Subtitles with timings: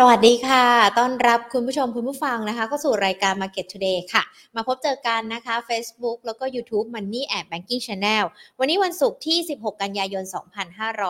[0.00, 0.64] สวัสดีค่ะ
[0.98, 4.22] ต้อนรับคุณผู้ชมคุณผู้ฟังนะคะเข้าสู่รายการ Market Today ค่ะ
[4.56, 8.24] มาพบเจอกันนะคะ Facebook แล้วก็ YouTube Money and Banking Channel
[8.58, 10.24] วันนี้วันศุกร์ที่ 16 กันยายน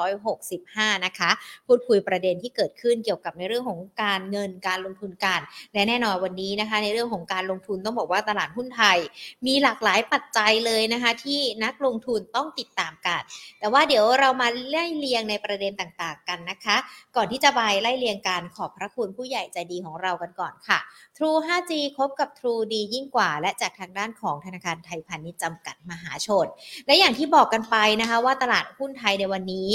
[0.08, 1.30] 2565 นะคะ
[1.66, 5.40] พูดคุยประเด็นที่เกิดขึ้นเกี่ยวกับในเรื่องของการเงินการลงทุนกัน
[5.74, 8.98] และแน่นอนวันนี้นะคะ ในเรื่องของการลงทุนต้องบอกว่าตลาดหุ้นไทย
[9.46, 13.22] มีหลากหลายปัจจัยเลยนะคะ ที่นักลงทุนต้องติดตามกัน
[13.58, 16.76] แต่ว่าเดี๋ยวเรามาไล่เลียงในประเด็นต่างๆ กันนะคะ
[17.16, 20.78] ก่อนที่จะไปไล่เรียงการขอบพระคุณผู้ใหญ่ใจดีของเรากันก่อนค่ะ
[21.16, 26.46] True 5G คบกับ True ดียิ่งกว่า และจากทางด้านของธนาคารไทยพาณิชย์จำกัดมหาชน
[26.86, 29.70] และอย่างที่บอกกันไปนะคะว่าตลาดหุ้นไทยในวันนี้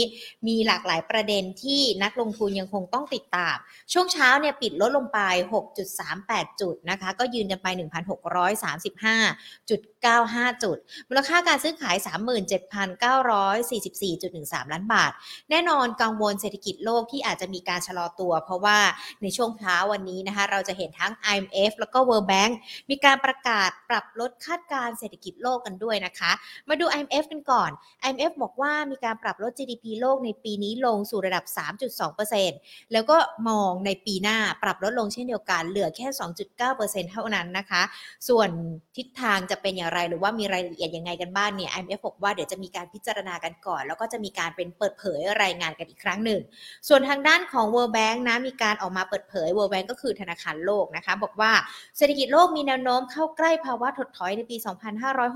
[0.47, 3.55] มีหลากหลายประเด็นที่นักลงทุนยังคงต้องติดตาม
[3.93, 5.19] ช่วงเช้าเนี่ยปิดลดลงไป
[5.89, 10.77] 6.38 จุดนะคะ ก็ยืนกันไป 1,635.95 จุด
[11.09, 11.95] มูลค่าการซื้อขาย
[13.03, 15.11] 37,944.13 ล้านบาท
[15.49, 18.79] แน่นอนกังวลเศรษฐกิจโลกที่อาจจะมีการชะลอตัว เพราะว่า
[19.21, 22.51] ในช่วงเช้าวันนี้นะคะ เราจะเห็นทั้ง IMF แล้วก็ World Bank
[22.89, 26.31] มีการประกาศปรับลดคาดการณ์เศรษฐกิจโลกกันด้วยนะคะ
[26.69, 27.71] มาดู IMF กันก่อน
[28.03, 31.45] IMF บอกว่ามีการปรับลด GDP โลกในปีนี้ลงสู่ระดับ
[32.19, 33.17] 3.2%แล้วก็
[33.49, 36.07] มองในปีหน้าปรับลดลงเช่นเดียวกัน เหลือแค่
[36.59, 37.81] 2.9%เท่านั้นนะคะ
[38.29, 38.49] ส่วน
[38.97, 46.41] ทิศทางจะเป็นอย่างไรหรือว่ามีรายละเอียดยังไงกันบ้างเนี่ย IMF บอกว่าเดี๋ยวจะมีการพิจารณากันก่อน แล้วก็จะมีการเป็นเปิดเผยรายงานกันอีกครั้งหนึ่ง
[46.87, 51.51] ส่วนทางด้านของ World Bank นะมีการออกมาเปิดเผย World Bank ก็คือธนาคารโลกนะคะ บอกว่า
[51.97, 54.57] เศรษฐกิจโลกมีแนวโน้มเข้าใกล้ภาวะถดถอยในปี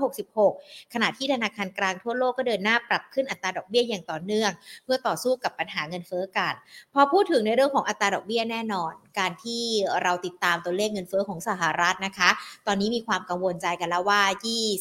[0.06, 4.50] 2566 ขณะที่ธนาคารกลางทั่วโลกก็เดินหน้าปรับขึ้นอัตราดอกเบี้ยอย่างต่อเนื่อง
[4.84, 6.54] เพื่อต่อสู้กับปัญหาเงินเฟ้อกัน
[6.94, 9.62] พอพูดถึงในเรื่องของอัตราดอกเบี้ยแน่นอน การที่
[10.02, 12.30] เราติดตามตัวเลขเงินเฟ้อของสหรัฐนะคะ
[12.66, 14.22] ตอนนี้มีความกังวลใจกันแล้วว่า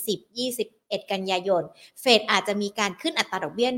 [0.06, 1.64] 20 21กันยายน
[2.02, 3.70] เฟดอาจจะมีการขึ้นอัตราดอกเบี้ย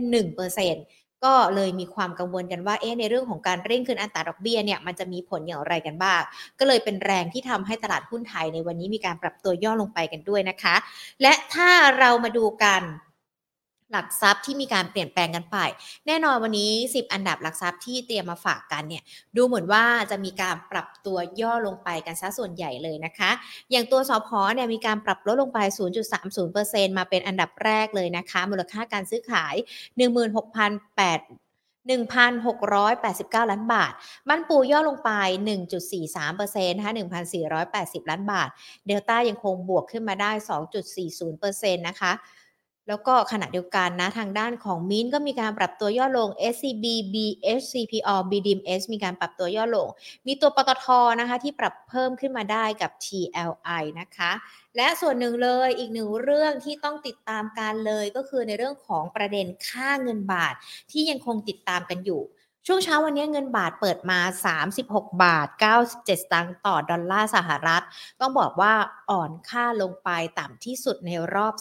[0.47, 6.21] 1% ก็เลยมีความกังวลกันว่าเอ๊ะในเรื่องของการเร่งขึ้นอัตราดอกเบี้ยเนี่ยมันจะมีผลอย่างไรกันบ้าง
[6.59, 10.75] ก็เลยเป็นแรงที่ทำให้ตลาดหุ้นไทยในวันนี้มีการปรับตัวย่อลงไปกันด้วยนะคะ
[11.21, 12.81] และถ้าเรามาดูกัน
[13.91, 15.57] หลักทรัพย์ที่มีการเปลี่ยนแปลงกันไป
[16.07, 19.03] แน่นอนวันนี้ 10 อันดับหลักทรัพย์ที่เตรียมมาฝากกันเนี่ย
[19.35, 23.31] ดูเหมือนว่าจะมีการปรับตัวย่อลงไปกันซะส่วนใหญ่เลยนะคะ
[23.71, 25.59] อย่างตัวสอพอเนี่ยมีการปรับลดลงไป
[26.29, 29.55] 0.30%มาเป็นอันดับแรกเลยนะคะ มูลค่าการซื้อขาย
[29.99, 31.49] 16,800
[31.89, 33.93] 1,689 ล้านบาท
[34.29, 35.11] มันปูย่อลงไป
[35.91, 36.93] 1.43%นะคะ
[37.51, 38.49] 1,480 ล้านบาท
[38.87, 40.31] เดลต้ายังคงบวกขึ้นมาได้
[41.09, 42.11] 2.40%นะคะ
[42.89, 49.87] แล้วก็ขณะเดียวกันนะทางด้านของมินก็มีการปรับตัวย่อลง SCB BHCPO BDMs มีการปรับตัวย่อลง
[50.27, 50.85] มีตัวปตท
[51.19, 54.31] นะคะที่ปรับเพิ่มขึ้นมาได้กับ TLI นะคะ
[54.77, 60.53] และส่วนหนึ่งเลยอีกหนึ่งเรื่องที่ต้องติดตามการเลยก็คือในเรื่องของประเด็นค่าเงินบาท
[60.91, 62.23] ที่ยังคงติดตามกันอยู่
[62.67, 64.19] ช่วงเช้าวันนี้เงินบาทเปิดมา
[64.69, 65.47] 36 บาท
[65.81, 67.83] 97 สตางค์ต่อดอลลาร์สหรัฐ
[68.19, 68.73] ต้องบอกว่า
[69.09, 71.53] อ่อนค่าลงไปต่ำที่สุดในรอบ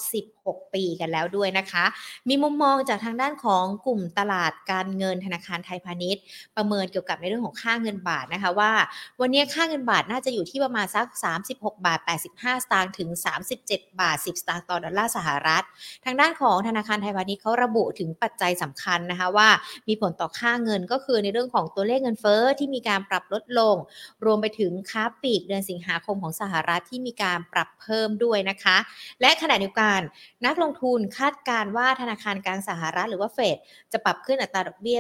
[0.49, 1.85] 6 ปีกันแล้วด้วยนะคะ
[2.29, 6.23] มีมุมมองจากทางด้านของกลุ่มตลาดการเงินธนาคารไทยพาณิชย์
[6.57, 8.73] ประเมินเกี่ยวกับในเรื่องของค่าเงินบาทนะคะว่า
[9.21, 11.07] วันนี้ค่าเงินบาทน่าจะอยู่ที่ประมาณสัก
[11.47, 13.09] 36 บาท 85 สตางค์ถึง
[13.55, 15.65] 37 บาท 10 สตางค์ต่อดอลลาร์สหรัฐ
[16.05, 19.49] ทางด้านของธนาคารไทยพาณิชย์เขาระบุถึงปัจจัยสำคัญนะคะว่า
[19.89, 23.77] มีผลต่อค่าเงินก็คือในเรื่องของตัวเลขเงินเฟ้อที่มีการปรับลดลง
[24.25, 28.77] รวมไปถึงค้าปลีกเดือนสิงหาคมของสหรัฐที่มีการปรับเพิ่มด้วยนะคะ
[29.21, 29.99] และขณะเดียวกัน
[30.47, 33.57] นักลงทุนคาดการว่าธนาคารกลางสหรัฐหรือว่าเฟด
[33.93, 34.99] จะปรับขึ้นอัตราดอกเบี้ย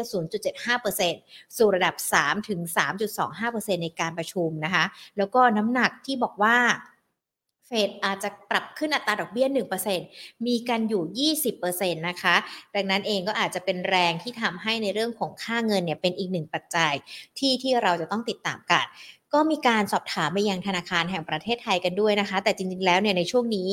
[0.78, 2.60] 0.75%สู่ระดับ3ถึง
[3.22, 4.84] 3.25%ในการประชุมนะคะ
[5.18, 6.56] แล้วก็น้ำหนักที่บอกว่า
[7.66, 9.46] เฟดอาจจะปรับขึ้นอัตราดอกเบี้ย
[9.96, 11.32] 1%มีกันอยู่
[11.62, 12.36] 20%นะคะ
[12.74, 16.94] ดังนั้นเองก็อาจจะเป็นแรงที่ทำให้ในเรื่องของค่าเงินเนี่ยเป็นอีกหนึ่งปัจจัย
[17.38, 18.86] ที่ที่เราจะต้องติดตามกัน
[19.34, 23.70] ก็มีการสอบถามไปยังธนาคารแห่งประเทศไทยกันด้วยนะคะ แต่จริงๆ แล้วเนี่ยในช่วงนี้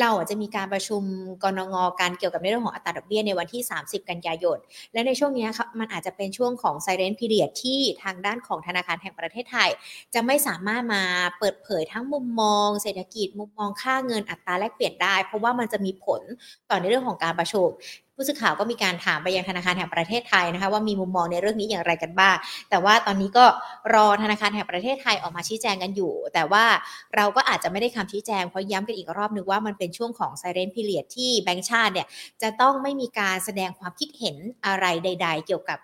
[0.00, 1.02] เราอาจจะมีการประชุม
[1.42, 4.58] กรงงการเกี่ยวกับในเรื่องของอัตราดอกเบี้ยในวันที่ 30 กันยายน
[4.92, 9.70] และในช่วงนี้ครับมันอาจจะเป็นช่วงของไซเรนพีเรียดที่ทางด้านของธนาคารแห่งประเทศไทย
[10.14, 11.02] จะไม่สามารถมา
[11.38, 16.22] เปิดเผยทั้งมุมมอง เศรษฐกิจมุมมองค่าเงินอัตราแลกเปลี่ยนได้ เพราะว่ามันจะมีผล
[16.70, 17.68] ต่อในเรื่องของการประชุม
[18.16, 22.36] ผู้สื่อข่าวก็มีการถามไปยังธนาคารแห่งประเทศไทยนะคะว่ามีมุมมองในเรื่องนี้อย่างไรกันบ้าง
[22.70, 23.44] แต่ว่าตอนนี้ก็
[23.94, 26.64] รอธนาคารแห่งประเทศไทยออกมาชี้แจงกันอยู่ แต่ว่า
[27.16, 32.06] เราก็อาจจะไม่ได้คำชี้แจงเพราะย้ำกันอีกรอบนึงว่ามันเป็นช่วงของไซเรนพิเรียดที่แบงก์ชาติเนี่ย
[32.42, 35.78] จะต้องไม่มีการแสดงความคิดเห็นอะไรใด ๆ เกี่ยวกับ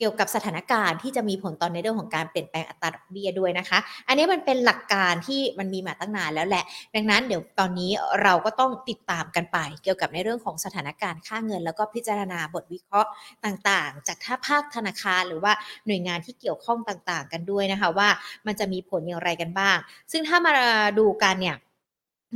[0.00, 6.64] เกี่ยวกับสถานการณ์ที่จะมีผลตอนในเรื่องของการเปลี่ยนแปลงอัตราดอกเบี้ยด้วยนะคะ อันนี้มันเป็นหลักการที่มันมีมาตั้งนานแล้วแหละ
[6.94, 7.90] ดังนั้นเดี๋ยวตอนนี้
[8.22, 13.10] เราก็ต้องติดตามกันไป เกี่ยวกับในเรื่องของสถานการณ์ค่าเงิน แล้วก็พิจารณาบทวิเคราะห์
[13.44, 15.52] ต่างๆ จากท่าภาคธนาคารหรือว่า
[15.86, 18.08] หน่วยงานที่เกี่ยวข้องต่างๆ กันด้วยนะคะว่า
[18.46, 19.76] มันจะมีผลอย่างไรกันบ้าง
[20.12, 20.52] ซึ่งถ้ามา
[20.98, 21.56] ดูกันเนี่ย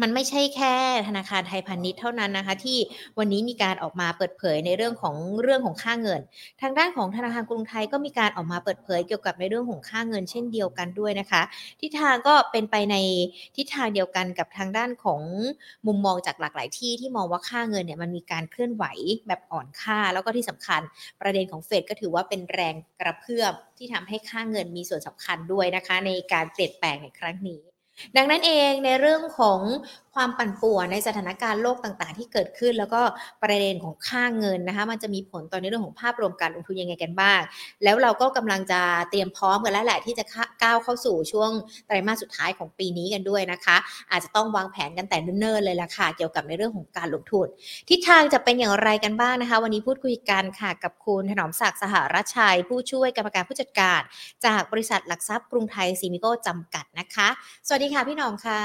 [0.02, 0.74] มันไม่ใช่แค่
[1.08, 2.78] ธนาคารไทยพาณิชย์เท่านั้นนะคะ ที่
[3.18, 6.20] วันนี้มีการออกมาเปิดเผยในเรื่องของเรื่องของค่าเงิน
[6.60, 11.42] ทางด้านของธนาคารกรุงไทยก็มีการออกมาเปิดเผยเกี่ยวกับในเรื่องของค่าเงินเช่นเดียวกันด้วยนะคะ
[11.80, 12.96] ทิศทางก็เป็นไปใน
[13.56, 15.20] ทิศทางเดียวกันกับทางด้านของ
[15.86, 18.84] มุมมองจากหลากหลายที่ที่มองว่าค่าเงินเนี่ยมันมีการเคลื่อนไหว
[19.28, 20.80] แบบอ่อนค่า แล้วก็ที่สำคัญ
[21.20, 27.73] ประเด็นของเฟดก็ถือว่าเป็นแรงกระเพื่อมที่ทำให้ค่าเงินมีส่วนสำคัญด้วยนะคะ ในการเปลี่ยนแปลงในครั้งนี้
[28.16, 29.60] ดังนั้นเองในเรื่องของ
[30.14, 33.00] ความปั่นป่วนในสถานการณ์โลกต่างๆ ที่เกิดขึ้น แล้วก็
[33.42, 37.40] ประเด็นของค่าเงินนะคะมันจะมีผลต่อในเรื่องของภาพรวมการลงทุนยังไงกันบ้าง
[37.84, 38.80] แล้วเราก็กำลังจะ
[39.10, 40.24] เตรียมพร้อมกันแล้วแหละที่จะ
[40.62, 41.50] ก้าวเข้าสู่ช่วง
[41.86, 43.76] ไตรมาสสุดท้ายของปีนี้กันด้วยนะคะ
[44.10, 47.46] อาจจะต้องวางแผนกันแต่เนิ่นๆเลยล่ะค่ะเกี่ยวกับในเรื่องของการลงทุน
[47.90, 54.00] ทิศทางจะเป็นอย่างไรกันบ้างนะคะ วันนี้พูดคุยกันค่ะกับคุณถนอมศักดิ์สหรัชชัย ผู้ช่วยกรรมการผู้จัดการ
[54.46, 57.28] จากบริษัทหลักทรัพย์กรุงไทยซีมิโก้จำกัดนะคะ
[57.66, 58.60] สวัสดีค่ะพี่หนอมค่ะ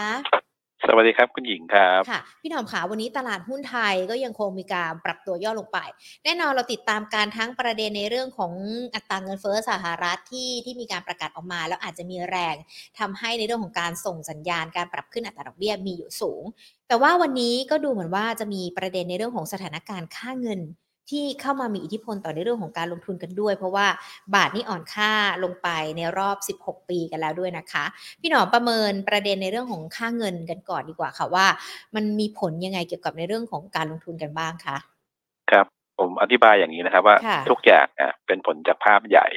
[0.87, 5.79] สวัสดีครับคุณหญิงครับค่ะ พี่หนอมขาวันนี้ตลาดหุ้นไทยก็ยังคงมีการปรับตัวย่อลงไป
[6.23, 8.53] แน่นอนเราติดตามการทั้งประเด็นในเรื่องของ
[8.95, 12.55] อัตราเงินเฟ้อสหรัฐที่ที่มีการประกาศออกมา แล้วอาจจะมีแรง
[12.99, 16.43] ทำให้ในเรื่องของการส่งสัญญาณการปรับขึ้นอัตราดอกเบี้ยมีอยู่สูง
[16.87, 20.59] แต่ว่าวันนี้ก็ดูเหมือนว่าจะมีประเด็นในเรื่องของสถานการณ์ค่าเงิน
[21.09, 23.87] ที่เข้ามามีอิทธิพลต่อในเรื่องของการลงทุนกันด้วย เพราะว่า
[24.35, 25.11] บาทนี่อ่อนค่า
[25.43, 27.85] ลงไปในรอบ 16 ปีกันแล้วด้วยนะคะ
[28.21, 31.45] พี่หนอมประเมินประเด็นในเรื่องของค่าเงินกันก่อนดีกว่าค่ะว่า
[31.95, 34.77] มันมีผลยังไงเกี่ยวกับในเรื่องของการลงทุนกันบ้างคะ
[35.51, 35.65] ครับ
[35.99, 37.17] ผมอธิบายอย่างนี้นะครับว่า
[37.49, 37.87] ทุกอย่าง
[38.27, 39.27] เป็นผลจากภาพใหญ่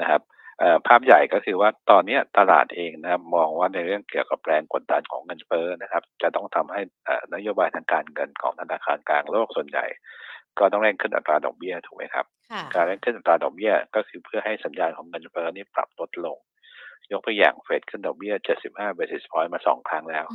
[0.00, 0.22] นะครับ
[0.88, 6.80] ภาพใหญ่ก็คือว่าตอนนี้ตลาดเองนะครับมองว่าในเรื่องเกี่ยวกับแรงกดดันของเงินเฟ้อนะครับ จะต้องทำให้
[7.34, 9.86] นโยบายทางการเงินของธนาคารกลางโลกส่วนใหญ่
[10.58, 12.26] ก็ต้องเร่งขึ้นอัตราดอกเบี้ยถูกไหมครับ
[12.74, 16.38] การเร่งขึ้นอัตราดอกเบี้ยก็คือเพื่อให้สัญญาณของเงินเฟ้อนี้ปรับลดลง
[17.12, 18.34] ยกตัวอย่างเฟดขึ้นดอกเบี้ย
[18.66, 20.26] 75 basis point มาสองครั้งแล้ว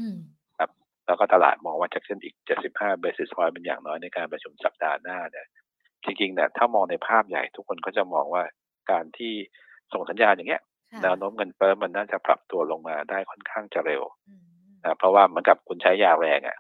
[0.59, 0.69] ครับ
[1.05, 2.35] แล้วก็ตลาดมองว่าจะขึ้นอีก
[2.69, 5.47] 75 basis point เป็นอย่างน้อยในการประชุมสัปดาห์หน้าเนี่ย
[6.03, 8.43] จริงๆเนี่ยถ้ามองในภาพใหญ่ทุกคนก็จะมองว่า
[8.91, 9.33] การที่
[9.93, 10.61] ส่งสัญญาณอย่างเงี้ย
[11.03, 14.03] แนวโน้มเงินเฟ้อมันน่าจะปรับตัวลงมาได้ค่อนข้างจะเร็ว
[14.83, 16.57] นะเพราะว่าเหมือนกับคุณใช้ยาแรงอะ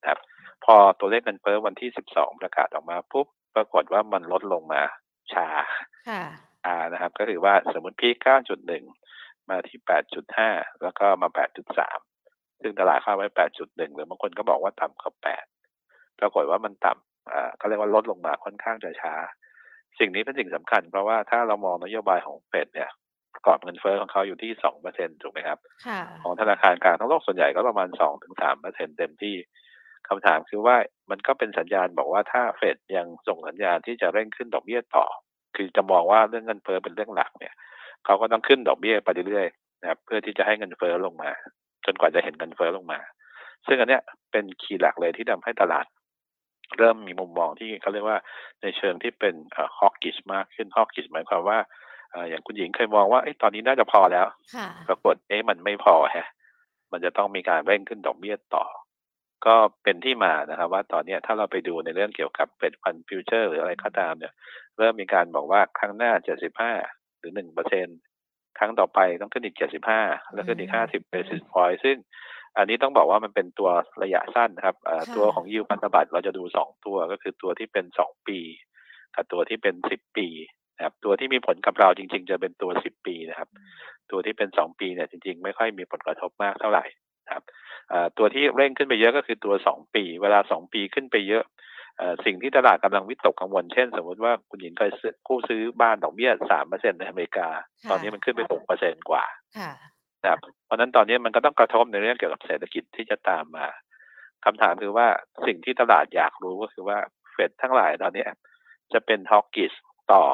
[0.00, 0.18] นะครับ
[0.64, 3.26] พอตัวเลขเงินเฟ้อวันที่ 12 ประกาศออกมาปุ๊บ
[3.56, 4.82] ปรากฏว่ามันลดลงมา
[5.32, 5.46] ช้า
[6.66, 8.26] อ่านะครับ ก็คือว่าสมมติพีค
[8.84, 9.78] 9.1 มาที่
[10.30, 11.28] 8.5 แล้วก็มา
[11.94, 15.12] 8.3 ซึ่งตลาดคาดไว้ 8.1 หรือบางคนก็บอกว่าต่ำกว่า
[15.66, 19.14] 8 ปรากฏว่ามันต่ำอ่าก็เรียกว่าลดลงมาค่อนข้างจะช้า
[19.98, 22.90] สิ่งนี้เป็นสิ่งสำคัญ เพราะว่าถ้าเรามองนโยบายของเฟดเนี่ย
[23.46, 25.58] กรอบเงินเฟ้อของเขาอยู่ที่สองเปอร์เซ็นถูกไหมครับ
[26.22, 29.36] ของธนาคารกลางทั้งโลกส่วนใหญ่ก็ประมาณสองถึงสามเปอร์เซ็นเต็มที่
[30.08, 30.76] คำถามคือว่า
[31.10, 35.04] มันก็เป็นสัญญาณบอกว่าถ้าเฟดยังส่งสัญญาณที่จะเร่งขึ้นดอกเบี้ยต่อ
[35.56, 37.54] คือจะมองว่าเรื่องเงินเฟ้อเป็นเรื่องหลักเนี่ย
[38.04, 41.30] เขาก็ต้องขึ้นดอกเบี้ยไปเรื่อยๆนะครับเพื่อที่จะให้เงินเฟ้อลงมา
[41.86, 42.98] จนกว่าจะเห็นเงินเฟ้อลงมา
[43.66, 44.02] ซึ่งอันเนี้ย
[44.32, 45.86] เป็นคีย์หลักเลยที่ทำให้ตลาด
[46.78, 48.18] เริ่มมีมุมมองที่เขาเรียกว่า
[48.62, 49.34] ในเชิงที่เป็น
[49.78, 51.58] ฮอกกิชมากขึ้นฮอกกิชหมายความว่า
[52.28, 54.26] อย่างคุณหญิงเคยมองว่าตอนนี้น่าจะพอแล้ว
[54.88, 56.28] ปรากฏเอ๊ะมันไม่พอฮะ
[56.92, 58.64] มันจะต้องมีการเร่งขึ้นดอกเบี้ยต่อ
[59.46, 64.32] ก็เป็นที่มานะครับว่าตอนนี้ถ้าเราไปดูในเรื่องเกี่ยวกับเป็ดฟันฟิวเจอร์หรืออะไรก็ตามเนี่ย
[64.78, 66.12] เริ่มมีการบอกว่าครั้งหน้า
[66.66, 67.86] 75 หรือ1เปอร์เซ็น
[68.58, 69.56] ครั้งต่อไปต้องขึ้นอีก
[69.94, 71.96] 75 แล้วขึ้นอีก 50 basis point ซึ่ง
[72.56, 73.70] อันนี้ต้องบอกว่ามันเป็นตัว
[74.02, 74.76] ระยะสั้นนะครับ
[75.16, 78.38] ตัวของยิวพันธบัตรเราจะดู 2 ตัวก็คือตัวที่เป็น 2 ปี
[79.16, 80.28] กับตัวที่เป็น 10 ปี
[80.76, 83.48] นะครับตัวที่มีผลกับเราจริง ๆ จะเป็นตัว 10 ปีนะครับ
[84.10, 86.84] ตัวที่เป็น 2 ปีเนี่ยจริง ๆ ไม่ค่อยมีผลกระทบมากเท่าไหร่
[87.30, 87.42] ครับ
[88.18, 91.44] ตัวที่เร่งขึ้นไปเยอะก็คือตัวสองปี เวลาสองปีขึ้นไปเยอะ
[92.24, 94.90] สิ่งที่ตลาดกำลังวิตกกังวล เช่น สมมติว่าคุณหญิงเคย
[95.28, 97.48] กู้ซื้อบ้านดอกเบี้ยสามเปอร์เซ็นในอเมริกา
[97.90, 99.24] ตอนนี้มันขึ้นไปหกเปอร์เซ็นกว่า
[100.26, 103.66] ครับเพราะนั้นตอนนี้มันก็ต้องกระทบในเรื่องเกี่ยวกับเศรษฐกิจที่จะตามมา
[104.44, 105.06] คำถามคือว่า
[105.46, 106.98] สิ่งที่ตลาดอยากรู้ก็คือว่า
[107.32, 108.24] เฟดทั้งหลายตอนนี้
[108.92, 109.72] จะเป็นฮอกกิส
[110.12, 110.24] ต่อ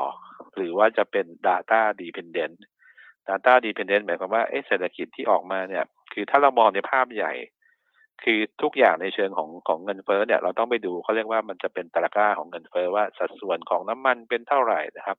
[0.56, 2.56] หรือว่าจะเป็น Data Dependent
[3.28, 7.32] Data Dependent หมายความว่าเศรษฐกิจที่ออกมาเนี่ย คือถ้าเรามองในภาพใหญ่
[8.24, 15.16] คือทุกอย่างในเชิงของของเงินเฟ้อเนี่ย เราต้องไปดูเขาเรียกว่ามันจะเป็นตะก้าของเงินเฟ้อว่าสัดส่วนของน้ำมันเป็นเท่าไหร่นะครับ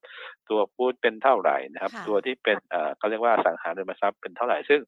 [0.50, 4.80] ตัวพูดเป็นเท่าไหร่นะครับ ตัวที่เป็นเอ่อเขาเรียกว่าสังหาริมทรัพย์เป็นเท่าไหร่ซึ่ง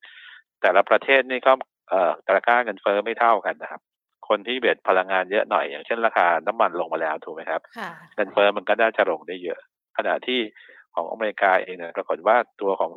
[0.62, 1.54] แต่ละประเทศนี่ก็
[1.90, 3.82] เอ่อตะก้าเงินเฟ้อไม่เท่ากันนะครับ
[4.30, 7.62] คนที่เบ็ดพลังงานเยอะหน่อยอย่างเช่นราคาน้ำมันลงมาแล้วถูกไหมครับ
[8.16, 9.60] เงินเฟ้อมันก็น่าจะลงได้เยอะ
[9.98, 10.40] ขณะที่
[10.96, 12.92] ของอเมริกาเองเนี่ยปรากฏว่าตัวของ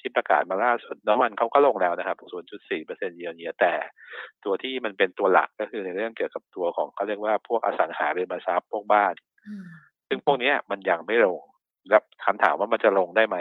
[0.00, 2.16] ที่ประกาศมาล่าสุดน้ำมันเขาก็ลงแล้วนะครับ
[2.52, 3.74] 0.4เปอร์เซ็นต์เยียร์เยียแต่
[4.44, 9.14] ตัวที่มันเป็นตัวหลักก็คือในเรื่องเกี่ยวกับตัวของเขาเรียกว่าพวกอสังหาริมทรัพย์พวกบ้าน
[10.08, 11.40] ซึ่งพวกนี้มันยังไม่ลง
[11.88, 13.36] แล้วคำถามว่ามันจะลงได้ไหม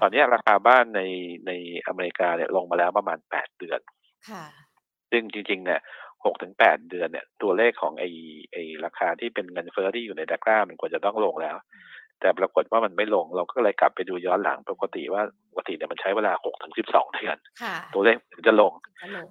[0.00, 1.00] ตอนนี้ราคาบ้านใน
[1.46, 1.52] ใน
[1.86, 3.80] อเมริกาเนี่ยลงมาแล้วประมาณแปดเดือน
[5.10, 5.80] ซึ่งจริงๆเนี่ย
[6.24, 8.04] หกถึงแปดเดือนเนี่ยตัวเลขของไอ
[8.52, 11.56] ไอราคาที่เป็นเงินเฟ้อที่อยู่ในดักร้ามันควรจะต้องลงแล้ว
[12.20, 17.36] แต่ปรากฏว่ามันไม่ลง เราก็เลยกลับไปดูย้อนหลังปกติว่าปกติเนี่ยมันใช้เวลาหกถึงสิบสองเดือน
[17.94, 18.72] ตัวเลขถึงจะลง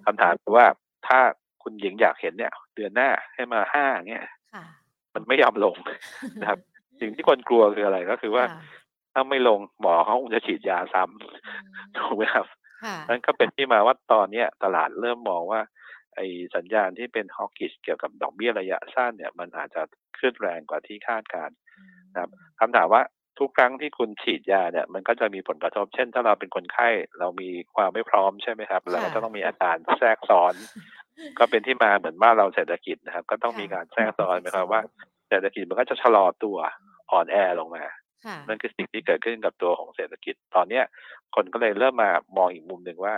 [0.05, 0.65] คำถามคือว่า
[1.07, 1.19] ถ้า
[1.63, 4.23] คุณหญิงอยากเห็นเนี่ย เดือนหน้าให้มาห้าเนี่ย
[5.15, 5.75] มันไม่ยอมลง
[6.41, 6.59] นะครับ
[6.99, 8.43] สิ่งที่คนกลัวคืออะไรก็คือว่า
[9.13, 12.45] ถ้าไม่ลงหมอเขาคงจะฉีดยาซ้ำถูกไหมครับ
[13.09, 15.61] นั่นก็เป็นที่มาว่าตอนเนี้ยตลาดเริ่มมองว่า
[16.15, 16.25] ไอ้
[16.55, 19.81] สัญญาณที่เป็นฮอกกิชเกี่ยวกับดอกเบี้ยระยะสั้นเนี่ย มันอาจจะ
[20.19, 21.49] ขึ้นแรงกว่าที่คาดการ
[22.17, 23.01] นะครับคำถามว่า
[23.39, 30.53] ทุกครั้งที่คุณฉีดยาเนี่ยมันก็จะมีผลกระทบ เช่น ถ้าเราเป็นคนไข้เรามีความไม่พร้อมใช่ไหมครับ เราก็จะต้องมีอาการแทรกซ้อน
[31.39, 34.81] ก็เป็นที่มาเหมือนว่าเราเศรษฐกิจนะครับ ก็ต้องมีการแทรกซ้อนหมายความว่า
[35.29, 36.57] เศรษฐกิจมันก็จะชะลอตัว
[37.11, 37.83] อ่อนแอลงมา
[38.47, 40.83] นั่นคือสิ่งที่เกิดขึ้นกับตัวของเศรษฐกิจ ตอนเนี้ย
[41.35, 43.15] คนก็เลยเริ่มมามองอีกมุมหนึ่งว่า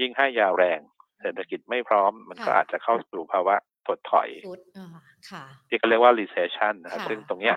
[0.00, 0.78] ยิ่งให้ยาแรง
[1.20, 4.28] เศรษฐกิจไม่พร้อม มันก็อาจจะเข้าสู่ภาวะถดถอย
[5.68, 7.56] ที่เขาเรียกว่า recession นะครับซึ่งตรงเนี้ย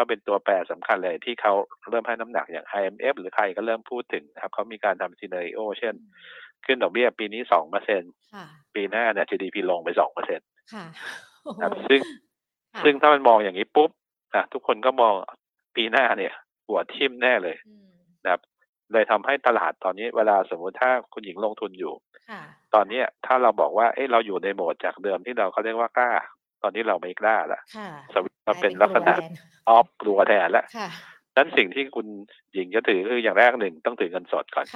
[0.00, 1.52] ก็เป็นตัวแปรสำคัญเลยที่เขา
[1.90, 5.94] เริ่มให้น้ำหนักอย่าง IMF หรือใครก็เริ่มพูดถึงนะครับเขามีการทำซีเนริโอเช่น
[6.66, 8.02] ขึ้นดอกเบี้ยปีนี้สองเปอร์เซ็น
[8.74, 10.48] ปีหน้าเนี่ย GDP ลงไปสองเปอร์เซ็นต์
[11.88, 12.00] ซึ่ง
[12.84, 13.90] ซึ่งถ้ามันมองอย่างนี้ปุ๊บ
[14.34, 15.14] อะทุกคนก็มอง
[15.76, 16.32] ปีหน้าเนี่ย
[16.66, 17.56] หัวทิ่มแน่เลย
[18.24, 18.40] นะครับ
[18.92, 21.94] เลยทำให้ตลาดตอนนี้เวลาสมมุติถ้าคุณหญิงลงทุนอยู่
[22.74, 26.10] ตอนนี้ถ้าเราบอกว่าเอ้เราอยู่ในโหมดจากเดิมที่เราเขาเรียกว่ากล้า
[26.62, 27.60] ตอนนี้เราไม่กล้าละ
[28.14, 29.14] สวิตมาเป็นลักษณะ
[29.68, 30.64] ออฟกลัวแทนแล้ว
[31.36, 32.06] นั้นสิ่งที่คุณ
[32.54, 34.66] หญิงจะถือคืออย่างแรกหนึ่งต้องถือเงินสดก่อน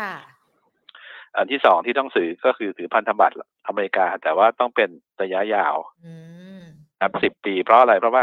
[1.36, 3.36] อันที่สองที่ต้องถือก็คือถือพันธบัตร
[3.66, 4.90] อเมริกา แต่ว่าต้องเป็น
[5.22, 5.76] ระยะยาว
[7.00, 8.22] ครับสิบปีเพราะอะไรเพราะว่า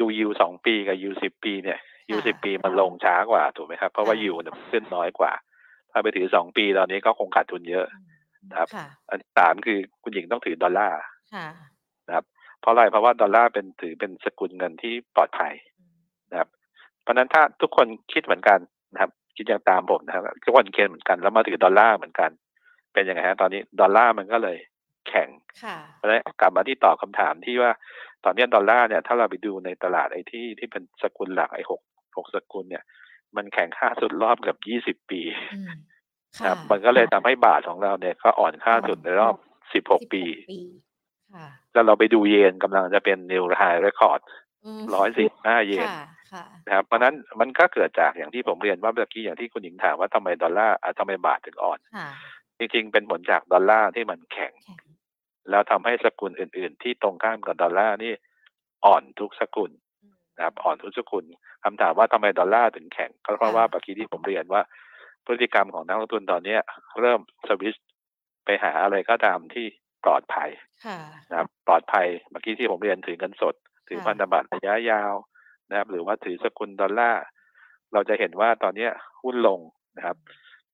[0.00, 1.78] ดูยูสองปีกับยูสิบปีเนี่ย
[2.10, 5.32] ยูสิบปีมันลงช้ากว่าถูกไหมครับ เพราะว่ายูเนี่ยขึ้นน้อยกว่า
[5.92, 7.86] ถ้าไปถือสองปีตอนนี้ก็คงขาดทุนเยอะ
[8.50, 8.68] นะครับ
[9.08, 11.77] อันที่สามคือคุณหญิงต้องถือดอลลาร์นะครับ
[12.60, 15.54] เพราะอะไรเพราะว่าดอลลาร์เป็นถือเป็นสกุลเงินที่ปลอดภัย
[16.30, 16.48] นะครับ
[17.02, 18.58] เพราะนั้นถ้าทุกคนคิดเหมือนกัน
[18.92, 22.30] นะครับ คิดอย่างตามผมนะครับทุกคนเคนเหมือนกันแล้วมาถือดอลลาร์เหมือนกัน
[22.92, 24.58] เป็นยังไงฮะตอนนี้ดอลลาร์มันก็เลย
[25.08, 25.28] แข็ง
[25.96, 27.72] เพราะฉะนั้นกลับมาที่ตอบคำถามที่ว่า
[28.24, 31.80] ตอนนี้ดอลลาร์เนี่ยถ้าเราไปดูในตลาดไอ้ที่ที่เป็นสกุลหลักไอ้หก
[32.16, 32.84] หกสกุลเนี่ย
[33.36, 35.22] มันแข็งค่าสุดรอบเกือบยี่สิบปี
[36.44, 39.34] ครับ มันก็เลยทำให้บาทของเราเนี่ยก็อ่อนค่าสุดในรอบ
[39.72, 40.22] สิบหกปี
[41.78, 44.20] แล้วเราไปดูเยนกำลังจะเป็น new high record
[44.94, 45.88] ร้อยสิบห้าเยน
[46.66, 51.78] นะครับเพราะนั้นมันก็เกิดจากอย่างที่ผมเรียนว่าเมื่อกี้อย่างที่คุณหญิงถามว่าทำไมดอลลาร์ทำไมบาทถึงอ่อน
[52.58, 54.52] จริงๆ เป็นผลจากดอลลาร์ที่มันแข็ง
[55.50, 58.12] แล้วทำให้สกุลอื่น ๆ ที่ตรงข้ามกับดอลลาร์นี่
[58.86, 59.70] อ่อนทุกสกุล
[60.36, 61.24] นะครับอ่อนทุกสกุล
[61.64, 64.62] คำถามว่าทำไมดอลลาร์ถึงแข็ง ก็เพราะว่าเมื่อกี้ที่ผมเรียนว่า
[65.26, 66.56] พฤติกรรมของนักลงทุนตอนนี้
[67.00, 67.74] เริ่มสวิช
[68.44, 69.66] ไปหาอะไรก็ตามที่
[70.04, 70.50] ปลอดภัย
[71.30, 73.54] นะครับปลอดภัยเมื่อกี้ที่ผมเรียนถือเงินสด
[73.88, 75.14] ถือพันธบัตรระยะยาว
[75.70, 77.24] นะครับ หรือว่าถือสกุลดอลลาร์
[77.92, 78.88] เราจะเห็นว่าตอนนี้
[79.22, 79.60] หุ้นลง
[79.96, 80.16] นะครับ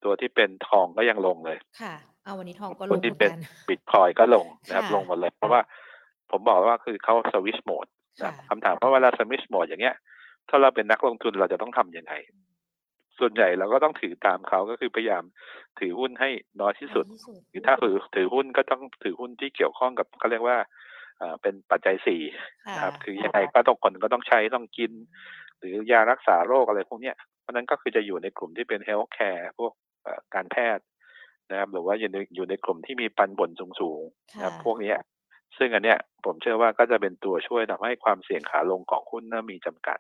[0.05, 3.33] ตัวที่เป็นทองก็ยังลงเลยค่ะเอาวันนี้ทองก็ลงที่เป็น
[3.69, 5.61] บิตคอยก็ลงนะครับ ลงหมดเลย เพราะว่า
[6.31, 7.87] ผมบอกว่าคือเขาสวิชโหมด
[8.49, 9.97] คำถามเพราะเวลาสวิชโหมดอย่างเงี้ย
[10.49, 12.13] ถ้าเราเป็นนักลงทุนเราจะต้องทํำยังไง
[13.19, 15.25] ส่วนใหญ่เราก็ต้องถือตามเขาก็คือพยายาม
[15.81, 16.31] ถือหุ้นให้
[16.61, 17.07] น้อยที่สุด
[17.49, 20.59] หรือถ้าถือถือหุ้นก็ต้องถือหุ้นที่เกี่ยวข้องกับเขาเรียกว่า
[21.43, 22.23] เป็นปัจจัยสี่
[22.83, 24.93] ครับ คือยังไงก็ต้องคนก็ต้องใช้ต้องกิน
[25.59, 29.73] หรือยารักษาโรคอะไรพวกเนี้ยเพราะนั้นก็คือจะอยู่ในกลุ่มที่เป็น healthcare พวก
[30.35, 30.85] การแพทย์
[31.51, 34.95] นะครับ หรือว่าอยู่ในอยู่ในกลุ่มที่มีปันผลสูงๆนะครับพวกนี้
[35.59, 39.99] ซึ่งอันเนี้ยผมเชื่อว่าก็จะเป็นตัวช่วยทำให้ความเสี่ยงขาลงของหุ้นน่ามีจำกัด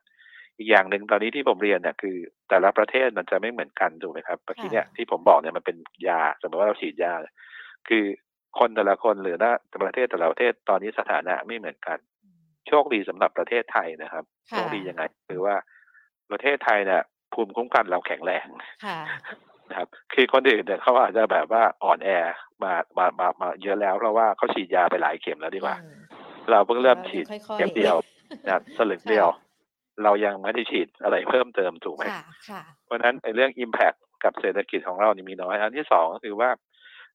[0.58, 2.16] อีกอย่างหนึ่งตอนนี้ที่ผมเรียนเนี่ยคือ
[2.49, 5.76] แต่ละประเทศมันจะไม่เหมือนกันถูกไหมครับเมื่อกี้เนี่ยที่ผมบอกเนี่ยมันเป็น
[6.08, 7.12] ยาสมมติว่าเราฉีดยา
[7.88, 8.04] คือ
[8.58, 9.52] คนแต่ละคนหรือนะ
[9.84, 11.99] ประเทศแต่ละประเทศตอนนี้สถานะไม่เหมือนกัน
[12.68, 15.56] โชคดีสำหรับประเทศไทยนะครับโชคดียังไง คือว่า
[16.30, 17.02] ประเทศไทยเนี่ย
[17.34, 18.46] ภูมิคุ้มกันเราแข็งแรง
[19.68, 22.08] นะครับ คือคนอื่นเนี่ยเขาอาจจะแบบว่าอ่อนแอ
[22.62, 25.76] มามามามาเยอะแล้วเพราะว่าเขาฉีดยาไปหลายเข็มแล้วดีกว่า
[26.50, 27.26] เราเพิ่งเริ่มฉีด
[27.58, 27.96] เข็มเดียว
[28.46, 29.28] นะสลึงเดียว
[30.02, 32.04] เรายังไม่ได้ฉีดอะไรเพิ่มเติมถูกไหม
[32.84, 36.50] เพราะฉะนั้นในเรื่อง Impact กับเศรษฐกิจของเรานี่มีน้อย อันที่สองก็คือว่า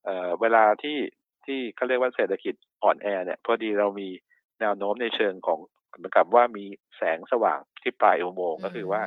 [0.05, 0.09] เอ
[0.41, 0.97] เวลาที่
[1.45, 4.09] ที่เขาเรียกว่าเศรษฐกิจอ่อนแอเนี่ยพอดีเรามี
[4.59, 5.59] แนวโน้มในเชิงของ
[5.97, 6.65] เหมือนกับว่ามี
[6.97, 9.01] แสงสว่างที่ปลายอุโมงค์ก็คือว่า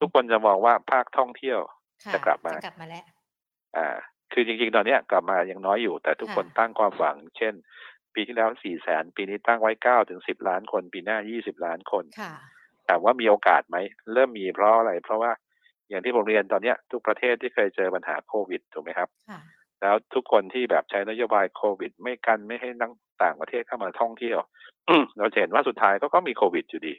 [0.00, 1.60] ทุกคนจะมองว่าภาคท่องเที่ยว
[2.12, 3.04] จะกลับมากลับมาแล้ว
[3.76, 3.88] อ่า
[4.32, 7.54] คือจริงๆ ตอนนี้กลับมายังน้อยอยู่ แต่ทุกคนตั้งความหวัง เช่น
[8.14, 12.04] ปีที่แล้วสี่แสนปีนี้ตั้งไว้เก้าถึงสิบล้านคน ปีหน้ายี่สิบล้านคน
[12.86, 13.76] แต่ว่ามีโอกาสไหม
[14.12, 15.32] เริ่มมีเพราะอะไร เพราะว่า
[15.88, 19.08] อย่างที่ผมเรียนตอนนี้ทุกประเทศที่เคยเจอปัญหาโควิดถูกไหมครับ
[19.80, 24.38] แล้วทุกคนที่แบบใช้นโยบายโควิด ไม่กันไม่ให้นั่งต่างประเทศเข้ามาท่องเที่ยว
[25.16, 26.94] เราเห็นว่าสุดท้ายก็ก็มีโควิดอยู่ดี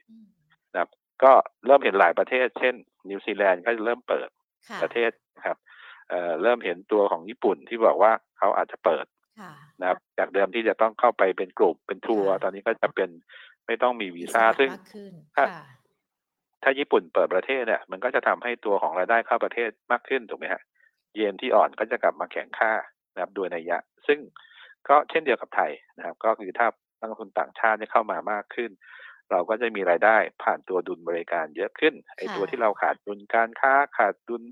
[0.74, 0.90] นะครับ
[1.24, 1.32] ก็
[1.66, 2.76] เริ่มเห็นหลายประเทศ เช่น
[3.10, 4.30] นิวซีแลนด์ก็เริ่มเปิด
[4.82, 5.12] ประเทศ
[5.46, 5.58] ครับ
[6.10, 9.06] เเริ่มเห็นตัวของญี่ปุ่นที่บอกว่าเขาอาจจะเปิด
[9.82, 13.10] นะครับ จากเดิมที่จะต้องเข้าไปเป็นกลุ่มเป็นทัวร์ตอนนี้ก็จะเป็น
[13.68, 14.70] ไม่ต้องมีวีซ่าซึ่ง
[15.36, 15.46] ถ้า
[16.64, 20.62] ถ้าญี่ปุ่นเปิดประเทศเนี่ย มันก็จะทำให้ตัวของรายได้เข้าประเทศมากขึ้นถูกไหมฮะ
[21.16, 22.74] เยนที่อ่อนก็จะกลับมาแข็งค่า
[23.14, 24.20] นะครับโดยนัยยะ ซึ่ง
[24.88, 26.68] ก็เช่นเดียวกับไทยนะครับ ก็คือถ้า
[27.00, 28.72] นักลงทุนต่างชาติเข้ามามากขึ้น
[29.32, 34.44] เราก็จะมีรายได้ผ่านตัวดุลบริการเยอะขึ้นไอ้ตัวที่เราขาดดุลการค้าขาดดุล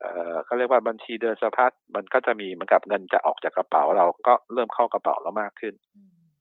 [0.00, 5.74] เอ่อเขาเรียกว่าบัญชีเดินสะพัดมันก็จะมีเหมือนกับเงินจะออกจากกระเป๋าเราก็เริ่มเข้ากระเป๋าเรามากขึ้น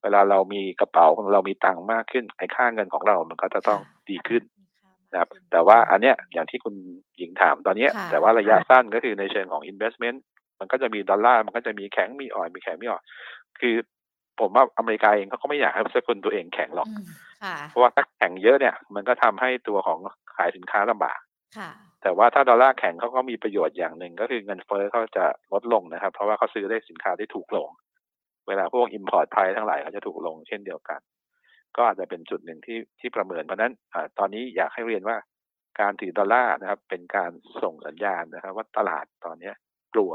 [0.03, 3.79] เวลาเรามีกระเป๋าของเรามีตังค์มากขึ้นไอ้ค่าเงินของเรามันก็จะต้อง
[4.09, 4.43] ดีขึ้น
[5.11, 6.75] นะครับ แต่ว่าอันเนี้ยอย่างที่คุณ
[7.17, 10.17] หญิงถามตอนนี้แต่ว่าระยะสั้นก็คือในเชิงของ investment
[10.59, 13.03] มันก็จะมีดอลลาร์มันก็จะมีแข็งมีอ่อนมีแข็งมีอ่อน
[13.59, 13.75] คือ
[14.39, 16.87] ผมว่าอเมริกาเองเขาก็ไม่อยากให้สกุลตัวเองแข็งหรอก
[17.69, 19.99] เพราะว่าถ้าแข็งเยอะเนี่ย มันก็ทำให้ตัวของ
[20.35, 21.19] ขายสินค้าลำบาก
[22.01, 27.69] แต่ว่าถ้าดอลลาร์แข็งเขาก็มีประโยชน์อย่างหนึ่งก็คือเงินเฟ้อเขาจะลดลงนะครับ เพราะว่าเขาซื้อได้สินค้าที่ถูกลง
[28.47, 30.99] เวลาพวก import price ทั้งหลายเขาจะถูกลงเช่นเดียวกัน
[31.75, 35.17] ก็อาจจะเป็นจุดหนึ่งที่ที่ประเมิน เพราะนั้นอตอนนี้อยากให้เรียนว่า
[35.79, 37.31] การถือดอลลาร์นะครับ เป็นการ
[37.63, 39.51] ส่งสัญญาณนะครับ ว่าตลาดตอนนี้
[39.93, 40.13] กลัว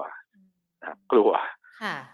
[0.80, 1.30] นะกลัว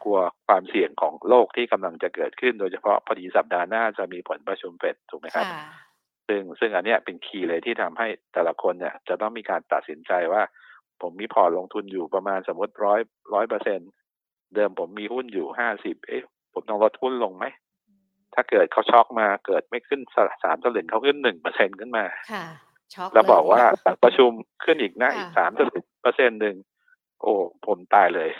[0.04, 5.47] กลัวความเสี่ยงของโลกที่กำลังจะเกิดขึ้น โดยเฉพาะพอดีสัปดาห์หน้าจะมีผลประชุมเฟดถูกไหมครับ
[6.28, 10.42] ซึ่งซึ่งอันนี้เป็นคีย์เลยที่ทำให้แต่ละคนเนี่ยจะต้องมีการตัดสินใจว่า
[11.02, 13.00] ผมมีพอร์ตลงทุนอยู่ประมาณสมมติร้อย
[13.35, 13.81] ร้อยเปอร์เซ็น
[14.54, 17.44] เดิมผมมีหุ้นอยู่ห้าสิบเอ๊ะผมต้องลดหุ้นลงไหม
[18.35, 20.00] ถ้าเกิดเขาช็อกมาเกิดไม่ขึ้น
[20.42, 22.04] สามสลึงเขาขึ้นหนึ่งเปอร์เซ็นขึ้นมา
[23.14, 23.62] แล้วบอกว่า
[24.02, 24.30] ประชุม
[24.64, 26.56] ขึ้นอีกนะอีกสามสลึงเปอร์เซ็นต์หนึ่ง
[27.23, 27.35] โอ้
[27.66, 28.30] ผมตายเลย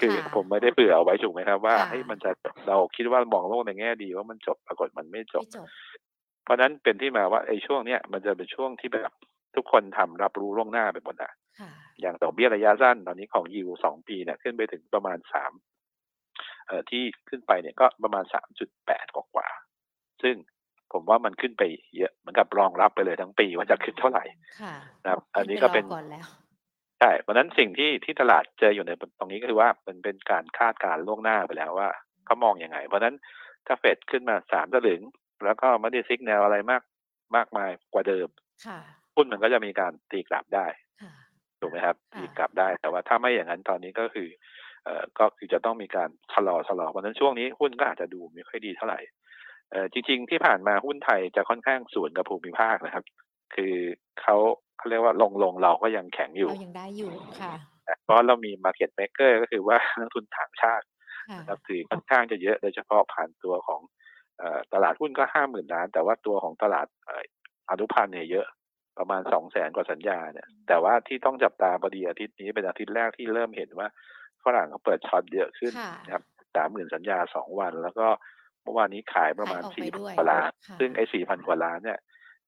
[0.00, 2.30] คือผมไม่ได้เผื่อเอาไว้ถูกไหมครับ ว่าให้มันจะ
[2.68, 5.44] เราคิดว่ามองโลกในแง่ดีว่ามันจบปรากฏมันไม่จบ
[6.44, 9.10] เพราะนั้นเป็นที่มาว่าไอ้ช่วงเนี้ยมันจะเป็นช่วงที่แบบ
[9.56, 11.32] ทุกคนทำรับรู้ล่วงหน้าไปหมดอะ
[12.00, 15.52] อย่างดอกเบี้ยระยะสั้นตอนนี้ของยูสองปีเนี่ยขึ้นไปถึงประมาณสาม
[16.66, 19.48] เอ่อที่ขึ้นไปเนี่ยก็ประมาณสามจุดแปดกว่า
[20.22, 20.36] ซึ่ง
[20.92, 21.62] ผมว่ามันขึ้นไป
[21.96, 24.24] เยอะเหมือนกับรองรับไปเลยทั้งปีว่าจะขึ้นเท่าไหร่
[25.02, 25.84] นะครับ อันนี้ก็เป็น
[27.00, 31.90] ใช่เพราะนั้นสิ่งที่ที่ตลาดเจออยู่ในตรงนี้ก็คือว่ามันเป็นการคาดการล่วงหน้าไปแล้วว่า
[32.24, 33.16] เขามองอยังไง เพราะนั้น
[33.66, 35.02] ถ้าเฟดขึ้นมาสามสลึง
[35.44, 36.82] แล้วก็ไม่ได้ซิกแนวอะไรมาก
[37.36, 38.28] มากมายกว่าเดิม
[39.14, 40.66] หุ้นมันก็จะมีการตีกลับได้
[41.62, 44.28] ถูกไหมครับตีกลับได้แต่ว่าถ้าไม่อย่างนั้นตอนนี้ก็คือ
[44.84, 49.00] เอ่อก็คือจะต้องมีการชะลอชะลอเพราะนั้นช่วงนี้หุ้นก็อาจจะดูไม่ค่อยดีเท่าไหร่
[49.70, 53.04] เอ่อจริง ๆ ที่ผ่านมาหุ้นไทยจะค่อนข้างสวนกับภูมิภาคนะครับ
[53.54, 53.74] คือ
[54.22, 54.36] เขา
[54.78, 57.54] เขาเรียกว่าลงลงเราก็ยังแข็งอยู่เรายังได้อยู่ค่ะ
[58.04, 60.86] เพราะเรามี market maker ก็คือว่านักทุนต่างชาติ
[61.38, 63.80] นะครับถือค่อนข้างจะเยอะโดยเฉพาะผ่านตัวของ
[64.72, 66.86] ตลาดหุ้นก็ห้าหมื่นล้าน แต่ว่าตัวของตลาด
[67.70, 68.46] อนุพันธ์เนี่ยเยอะ
[68.98, 73.88] ประมาณสองแสนกว่าสัญญาเนี่ย แต่ว่าที่ต้องจับตาพอดีอาทิตย์นี้เป็นอาทิตย์แรกที่เริ่มเห็นว่า
[74.44, 75.72] ฝรั่งเขาเปิดช็อตเยอะขึ้น
[76.04, 76.24] นะครับ
[76.54, 78.06] สามหมื่นสัญญาสองวัน แล้วก็
[78.62, 81.98] เมื่อวานนี้ขายประมาณสี่พันกว่าล้าน ซึ่งไอ้สี่พันกว่าล้านเนี่ย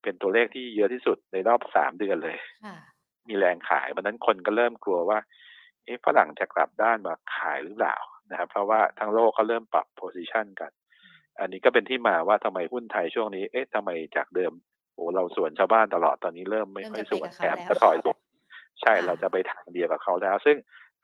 [0.02, 2.37] เป็นตัวเลขที่เยอะที่สุดในรอบสามเดือนเลย
[3.28, 5.18] มีแรงขายวันนั้นคนก็เริ่มกลัวว่า
[5.85, 7.96] เอ๊ะฝรั่งจะกลับด้านมาขายหรือเปล่า
[8.30, 10.72] นะครับ เพราะว่าทั้งโลกเขาเริ่มปรับโพซิชันกัน
[11.40, 14.52] อันนี้ก็เป็นที่มาว่าทำไมหุ้นไทยช่วงนี้ เอ๊ะทำไมจากเดิม
[14.94, 18.16] โอ้เราสวนชาวบ้านตลอดตอนนี้เริ่มไม่ค่อยสวนแถมก็ถอยลง
[18.80, 20.57] ใช่เราจะไปทางเดียวกับเขาแล้ว ซึ่ง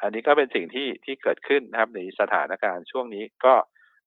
[0.02, 3.54] อันนี้ก็เป็นสิ่งที่ที่เกิดขึ้นนะครับในสถานการณ์ช่วงนี้ก็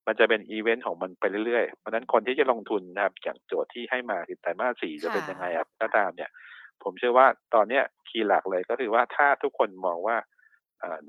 [0.07, 6.29] มันจะเป็นอีเวนต์ของมันไปเรื่อยๆ เพราะนั้นคนที่จะลงทุนนะครับอย่างโจทย์ที่ให้มาคือไตรมาสสี่จะเป็นยังไงครับถ้าตามเนี่ย
[6.83, 10.17] ผมเชื่อว่าตอนเนี้ยคีย์หลักเลยก็คือว่าถ้าทุกคนมองว่า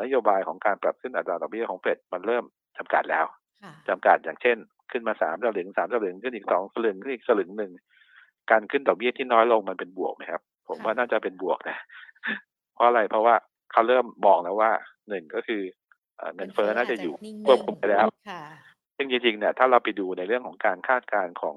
[0.03, 2.45] นโยบายของการปรับขึ้นอัตราดอกเบี้ยของเฟดมันเริ่ม
[2.79, 3.27] จำกัดแล้ว
[3.89, 4.57] จำกัดอย่างเช่น
[4.93, 7.73] ขึ้นมาสามสลึงสามสลึงขึ้นอีกสองสลึงขึ้นอีกสลึงหนึ่ง
[8.51, 11.79] การขึ้นดอกเบี้ยที่น้อยลงมันเป็นบวกไหมครับ ผมว่าน่าจะเป็นบวกนะ
[12.75, 13.35] เพราะอะไรเพราะว่า
[13.73, 14.71] เขาเริ่มบอกแล้วว่า
[15.09, 15.63] หนึ่งก็คือ
[16.35, 17.15] เงินเฟ้อน่าจะอยู่
[17.47, 18.07] ควบคุมไปแล้ว
[18.97, 21.57] ซึ่งจริงๆเนี่ยถ้าเราไปดูในเรื่องของการคาดการณ์ของ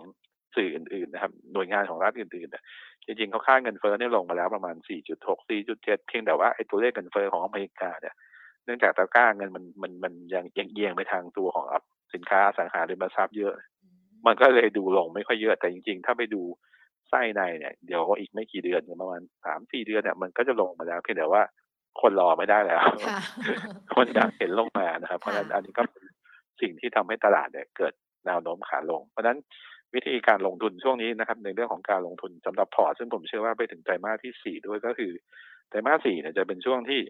[0.55, 2.63] สื่ออื่นๆนะครับ หน่วยงานของรัฐอื่นๆเนี่ย
[3.05, 4.75] จริงๆเขาคาดเงินเฟ้อเนี่ยลงมาแล้วประมาณ
[5.13, 8.15] 4.6 4.7 เพียงแต่ว่าไอ้ตัวเลขเงินเฟ้อของอเมริกาเนี่ย
[8.65, 11.65] เนื่องจากตะกร้าเงินมันมันมันยังเอียงไปทางตัวของ
[12.13, 13.53] สินค้าสังหาริมทรัพย์เยอะ
[14.25, 16.41] มันก็เลยดูลงไม่ค่อยเยอะแต่จริง ๆ ถ้าไปดู
[17.09, 21.43] ไส้ในเนี่ยเดี๋ยวอีกไม่กี่เดือนประมาณสามสี่เดือนเนี่ยมันก็จะลงมาแล้วเพียงแต่ว่า
[22.01, 22.81] คนรอไม่ได้แล้ว
[23.95, 26.03] คนอยากเห็นลงมานะครับ เพราะฉะนั้นอันนี้ก็เป็น
[26.61, 27.93] สิ่งที่ทำให้ตลาดเนี่ยเกิด
[28.25, 29.39] แนวโน้มขาลง เพราะฉะนั้น
[29.95, 35.11] วิธีการลงทุนช่วงนี้นะครับ ในเรื่องของการลงทุนสำหรับพอร์ตซึ่งผมเชื่อว่าไปถึงไตรมาสที่สี่ด้วยก็คือ
[35.69, 37.01] ไตรมาสสี่เนี่ยจะเป็นช่วงที่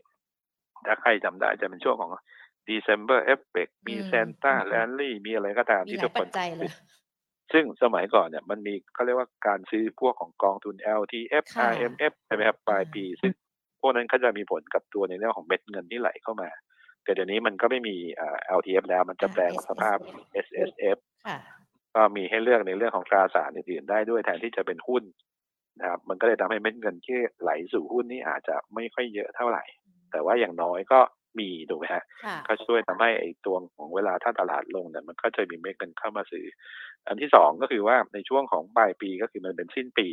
[0.86, 2.12] ถ้าใครจำได้จะเป็นช่วงของ
[2.70, 6.28] December Effect มี Santa Rally มีอะไรก็ตามที่ทุกคน
[7.54, 13.32] ซึ่งสมัยก่อนเนี่ยมันมีเขาเรียกว่าการซื้อพวกของกองทุน LTF IMF ใช่ไหมครับปลายปี ซึ่ง
[13.82, 16.50] พวกนั้นก็จะมีผลกับตัวในเรื่องของเม็ดเงินที่ไหลเข้ามา
[17.04, 17.96] แต่เดี๋ยวนี้มันก็ไม่มี
[18.58, 19.98] LTF แล้วมันจะแปลงสภาพ
[20.46, 20.98] SSF
[21.96, 25.04] ก็มีให้เลือกในเรื่องของตราสารอื่นๆได้ด้วยแทนที่จะเป็นหุ้น
[25.80, 29.64] นะครับมันก็เลยทำให้เม็ดเงินที่ไหลสู่หุ้นนี่อาจจะไม่ค่อยเยอะเท่าไหร่
[30.12, 31.00] แต่ว่าอย่างน้อยก็
[31.40, 32.04] มีถูกไหมฮะ
[32.48, 36.46] ก็ช่วยทำให้ไอ้ตัวของเวลาถ้าตลาดลงเนี่ยมันก็จะมีเม็ดเงินเข้ามาซื้อ
[37.08, 40.08] อันที่สองก็คือว่าในช่วงของปลายปีก็คือมันเป็นสิ้นปี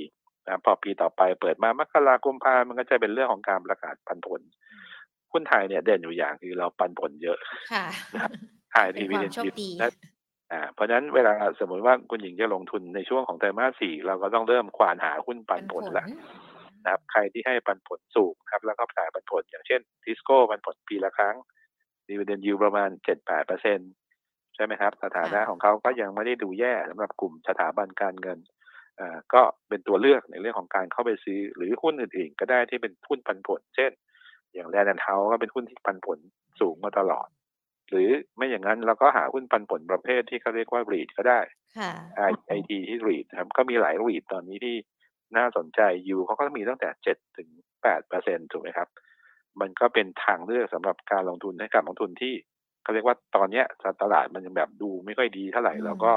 [0.47, 4.41] นะพอปีต่อไปเปิดมามกราคมพามันก็จะเป็นเรื่องของการประกาศปันผล
[5.33, 7.39] หุ้นไทยเนี่ยเด่นอยู่อย่างคือเราปันผลเยอะ
[7.73, 7.85] ค่ะ
[8.75, 9.71] ขายดีวีเดนดี
[10.53, 16.07] อ่าเพราะฉะนั้นเวลาสมมติว่าคุณหญิงจะลงทุนในช่วงของไตรมาสสี่เราก็ต้องเริ่มควานหาหุ้นปันผลแล้ว
[16.85, 21.37] นะครับใครที่ให้ปันผลสูงครับแล้วก็จ่ายปันผล อย่างเช่นทิสโก้ปันผลปีละครั้ง
[22.09, 23.81] ดีเวเดนยูประมาณเจ็ดแปดเปอร์เซ็น
[24.55, 28.39] ใช่ไหมครับ สถานะของเขาก็ยังไม่ได้ดูแย่สำหรับกลุ่มสถาบันการเงิน
[29.01, 33.93] อ่าก็เป็นตัวเลือกในเรื่องของการเข้าไปซื้อ หรือหุ้นอื่นๆ ก็ได้ที่เป็นหุ้นปันผล เช่น
[34.55, 36.19] อย่างแลนด์เทาก็เป็นหุ้นที่ปันผล
[36.61, 37.29] สูงมาตลอด
[37.91, 41.41] หรือไม่อย่างนั้นเราก็หาหุ้นปันผลประเภทที่เขาเรียกว่ารีดก็ได้
[42.47, 44.77] ไอทีที่รีดครับก็มีหลายรีดตอนนี้ที่
[45.39, 47.49] น่าสนใจยูเขาก็มีตั้งแต่เจ็ดถึง
[47.83, 48.89] แปดเปอร์เซ็นต์ถูกไหมครับ
[49.61, 52.35] มันก็เป็นทางเลือกสำหรับการลงทุนให้กับลงทุนที่
[52.83, 53.67] เขาเรียกว่าตอนเนี้ย
[54.03, 56.13] ตลาดมันยังแบบดูไม่ค่อยดีเท่าไหร่แล้วก็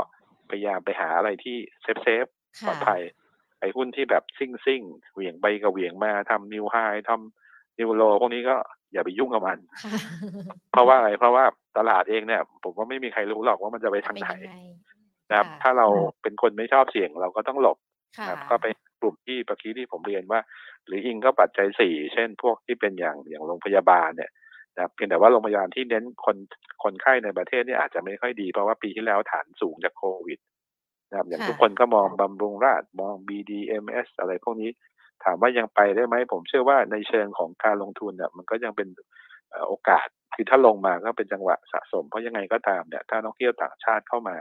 [0.50, 2.26] พยายามไปหาอะไรที่ safe safe
[2.68, 3.02] ปลอดภัย
[3.60, 4.82] ไอ้หุ้นที่แบบซิ่งซิ่ง
[5.14, 6.76] เหวี่ยงไปกับเหวี่ยงมาทำ new high
[7.10, 8.56] ทำ new low พวกนี้ก็
[8.94, 9.58] อย่าไปยุ่งกับมัน
[10.72, 11.46] เพราะว่าอะไรเพราะว่า
[11.78, 14.30] ตลาดเองเนี่ย ผมว่าไม่มีใครรู้หรอกว่ามันจะไปทางไหน
[15.30, 15.88] นะครับ ถ้าเรา
[16.22, 17.78] เป็นคนไม่ชอบเสี่ยงเราก็ต้องหลบ
[18.28, 20.40] ครับก็ไปก ลุ่มที่เมื่อกี้ที่ผมเรียนว่า
[20.86, 24.32] หรืออิงก็ปัจจัยสี่เช่น พวกที่เป็นอย่างอย่างโรงพยาบาลเนี่ย
[24.76, 26.38] นะเพียงแต่ว่าโรงพยาบาลที่เน้นคน
[26.84, 30.40] คนไข้ในประเทศนี่อาจจะไม่ค่อยดีเพราะว่าปีที่แล้วฐานสูงจากโควิด
[31.10, 34.72] นะครับอย่างทุกคนก็มองบำรุงราชมอง BDMS อะไรพวกนี้
[35.24, 38.88] ถามว่ายังไปได้ไหม ผมเชื่อว่าในเชิงของการลงทุนเนี่ยมันก็ยังเป็น
[39.68, 44.36] โอกาสคือถ้าลงมาก็เป็นจังหวะสะสม เพราะยังไงก็ตามเนี่ยถ้านักเที่ยวต่างชาติเข้ามา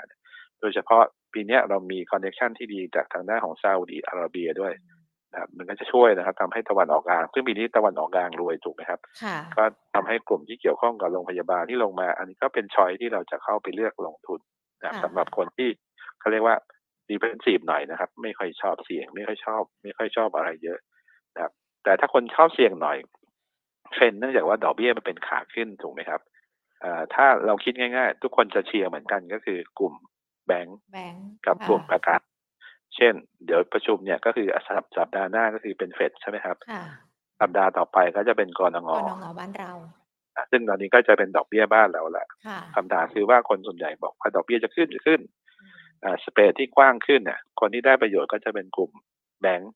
[0.61, 4.73] โดยเฉพาะปีนี้เรามี connection ที่ดีจากทางด้านของซาอุดีอาระเบียด้วย
[5.33, 9.01] นะครับมันก็จะช่วยนะครับทำให้ตะวันออกกลางซึ่งปีนี้ตะวันออกกลางรวยถูกไหมครับ
[9.57, 9.65] ก็
[9.95, 14.41] ทำให้กลุ่มที่เกี่ยวข้องกับโรงพยาบาลที่ลงมา อันนี้ก็เป็น choice ที่เราจะเข้าไปเลือกลงทุน
[14.83, 15.69] นะสำหรับคนที่
[16.21, 16.57] เขาเรียกว่า
[17.09, 20.79] defensive หน่อยนะครับ ไม่ค่อยชอบเสี่ยง ไม่ค่อยชอบ ไม่ค่อยชอบอะไรเยอะ
[21.35, 21.53] นะครับ
[21.85, 22.99] แต่ถ้าคนชอบเสี่ยงหน่อย
[23.93, 26.21] เทรนเนื่องจากว่าดอกเบี้ยมันเป็นขาขึ้นถูกไหมครับ
[27.15, 29.95] ถ้าเราคิดง่าย ๆ ทุกคนจะเชียร์เหมือนกันก็คือกลุ่ม
[30.47, 30.79] แบงก์
[31.47, 32.21] กับกลุ่มประกัน
[32.97, 34.47] เช่น เดี๋ยวประชุมเนี่ยก็คือ
[34.97, 36.57] สัปดาห์หน้าก็คือเป็นเฟดใช่ไหมครับ
[37.41, 39.73] สัปดาห์ต่อไปก็จะเป็นกรงงกรงบ้านเรา
[40.51, 42.27] ซึ่งตอนนี้ก็จะเป็นดอกเบี้ยบ้านเราแหละ
[42.77, 45.21] คำถามคือว่าคนส่วนใหญ่บอกว่าดอกเบี้ยจะขึ้นจะขึ้น
[46.25, 48.91] สเปรดที่กว้างขึ้นเนี่ย คนที่ได้ประโยชน์ก็จะเป็นกลุ่ม
[49.43, 49.73] แบงก์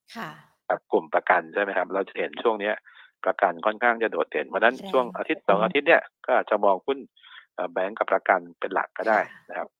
[0.69, 2.75] กับกลุ่มประกันใช่ไหมครับ เราจะเห็นช่วงเนี้ย
[3.25, 6.99] ประกันค่อนข้างจะโดดเด่นเพราะนั้นช่วงอาทิตย์สองอาทิตย์เนี่ยก็อาจจะมองหุ้น
[7.73, 9.80] แบงก์กับประกันเป็นหลักก็ได้นะครับอย่าง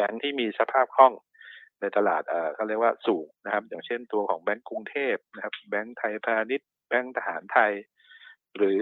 [0.00, 1.14] บงก์ที่มีสภาพคล่อง
[1.80, 7.72] ในตลาดเอ่อเขาเรียกว่าสูงนะครับ อย่างเช่นตัวของแบงก์กรุงเทพนะครับ แบงก์ไทยพาณิชย์แบงก์ทหารไทย
[8.56, 8.78] หรือ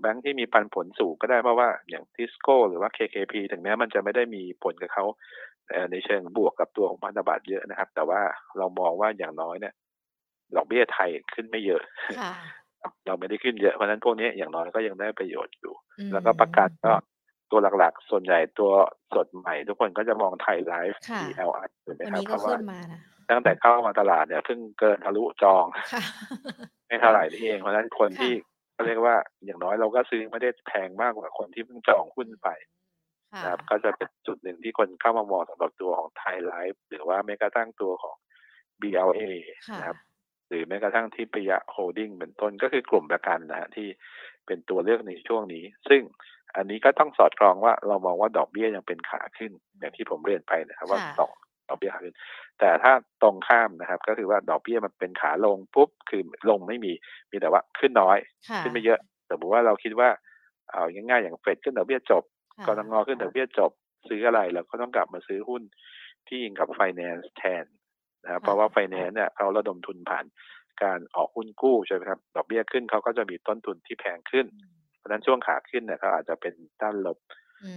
[0.00, 5.04] แบงก์ที่มีปันผลสูงก็ได้เพราะว่าอย่างทิสโก้หรือว่า KKP ถึงแม้มันจะไม่ได้มีผลกับเขา
[5.90, 8.20] ในเชิงบวกกับตัวของพันธบัตรเยอะนะครับ แต่ว่า
[8.58, 9.74] เรามองว่าอย่างน้อยเนี่ย
[10.56, 11.82] ดอกเบี้ยไทยขึ้นไม่เยอะ
[13.06, 15.74] เราไม่ได้ขึ้นเยอะเพราะนั้นพวกนี้อย่างน้อยก็ยังได้ประโยชน์อยู่
[16.12, 16.92] แล้วก็ประกันก็
[17.50, 18.72] ตัวหลักๆ ส่วนใหญ่ตัว
[19.14, 22.56] สดใหม่ ทุกคนก็จะมองไทยไลฟ์ DLI ถูกไหมครับเพราะว่า
[23.30, 25.64] ตั้งแต่เข้ามาตลาดเนี่ยเพิ่งเกินทะลุจอง
[26.86, 28.32] ไม่เท่าไหร่ที่เอง เพราะนั้นคนที่
[28.72, 32.48] เขาเรียกว่าอย่างน้อยเราก็ซื้อไม่ได้แพงมากกว่าคนที่เพิ่งจองหุ้นไป
[33.42, 38.16] นะครับ ก็จะเป็นจุดหนึ่งที่คนเข้ามามองสำหรับตัวของไทยไลฟ์หรือว่าแม้กระทั่งตัวของ
[38.80, 39.22] BLA
[39.78, 39.98] นะครับ
[40.48, 43.88] หรือแม้กระทั่งที่ปยะโฮดดิ้งเป็นต้นก็คือกลุ่มประกันนะที่
[44.46, 46.02] เป็นตัวเลือกในช่วงนี้ ซึ่ง
[46.56, 51.32] อันนี้ก็ต้องสอดคล้องว่าเรามองว่าดอกเบี้ยยังเป็นขาขึ้น อย่างที่ผมเรียนไปนะครับ ว่าดอก
[51.68, 52.16] ดอกเบี้ยขาขึ้น
[52.58, 56.92] แต่ถ้าตรงข้ามนะครับ ก็คือว่าดอกเบี้ยมันเป็นขาลงปุ๊บคือลงไม่มี
[57.30, 58.18] มีแต่ว่าขึ้นน้อย
[58.62, 60.08] ขึ้นไม่เยอะแต่บอกว่าเราคิดว่า
[60.70, 62.22] เอาง่ายๆอย่างเฟดขึ้นดอกเบี้ยจบ
[62.66, 63.70] กรงงขึ้นดอกเบี้ยจบ
[64.08, 65.62] ซื้ออะไรแล้วก็ต้องกลับมาซื้อหุ้น
[66.26, 67.64] ที่อิงกับไฟแนนซ์แทน
[68.24, 70.24] นะครับเพราะว่าไฟแนนซ์เนี่ยเขาระดมทุนผ่าน
[70.82, 74.73] การออกหุ้นกู้ใช่ไหมครับ ดอกเบี้ยขึ้นเขาก็จะมีต้นทุนที่แพงขึ้นเพ
[75.04, 77.18] ราะฉะนั้นช่วงขาขึ้นเนี่ยเขาอาจจะเป็นด้านลบ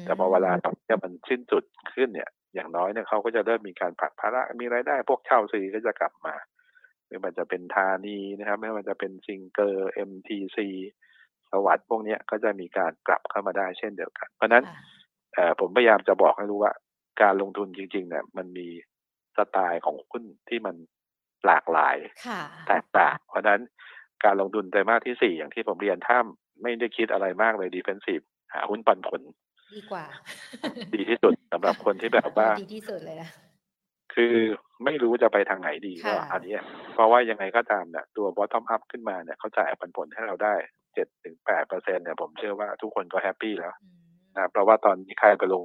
[0.05, 1.63] แต่พอเวลาดอกเบี้ยมันสิ้นสุด
[1.95, 6.35] ขึ้นเนี่ย อย่างน้อยเนี่ยเขาก็จะเริ่มมีการผลักภาระมีรายได้ พวกเช่าซื้อก็จะกลับมา
[7.07, 10.69] ไม่ว่าจะเป็นธานีนะครับ ไม่ว่าจะเป็นซิงเกอร์เอ็มทีซี
[11.51, 14.63] สวัสด์พวกนี้ก็จะมีการกลับเข้ามาได้เช่นเดียวกัน เพราะนั้น
[15.59, 16.73] ผมพยายามจะบอกให้รู้ว่า
[17.21, 18.67] การลงทุนจริง ๆ เนี่ย มันมี
[19.37, 20.75] สไตล์ของหุ้นที่มัน
[21.45, 21.97] หลากหลาย
[22.67, 23.61] แตกต่างเพราะนั้น
[24.23, 26.19] การลงทุนไตรมาสที่สี่อย่างที่ผมเรียนถ้า
[26.61, 28.21] ไม่ได้คิดอะไรมากเลยดีเฟนซีฟ
[28.53, 29.21] หาหุ้นปันผล
[29.75, 30.05] ดีกว่า
[30.95, 33.29] ดีที่สุดสำหรับคนที่แบบว่าดีที่สุดเลยนะ
[34.13, 34.35] คือ
[34.85, 36.57] ไม่รู้จะไปทางไหนดีก็อันนี้
[36.93, 40.53] เพราะว่ายังไงก็ตามเนี่ยตัว bottom up ขึ้นมาเนี่ยเขาจ่ายปันผลให้เราได้
[40.93, 43.75] เจ็ดถึงแปดเปอร์เซ็นต์เนี่ยผมเชื่อว่าทุกคนก็ happy แล้ว
[44.35, 45.63] นะเพราะว่าตอนนี้ใครไปลง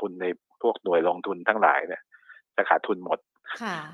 [0.00, 0.26] ทุนใน
[0.62, 2.02] พวกหน่วยลงทุนทั้งหลายเนี่ย
[2.56, 3.18] จะขาดทุนหมด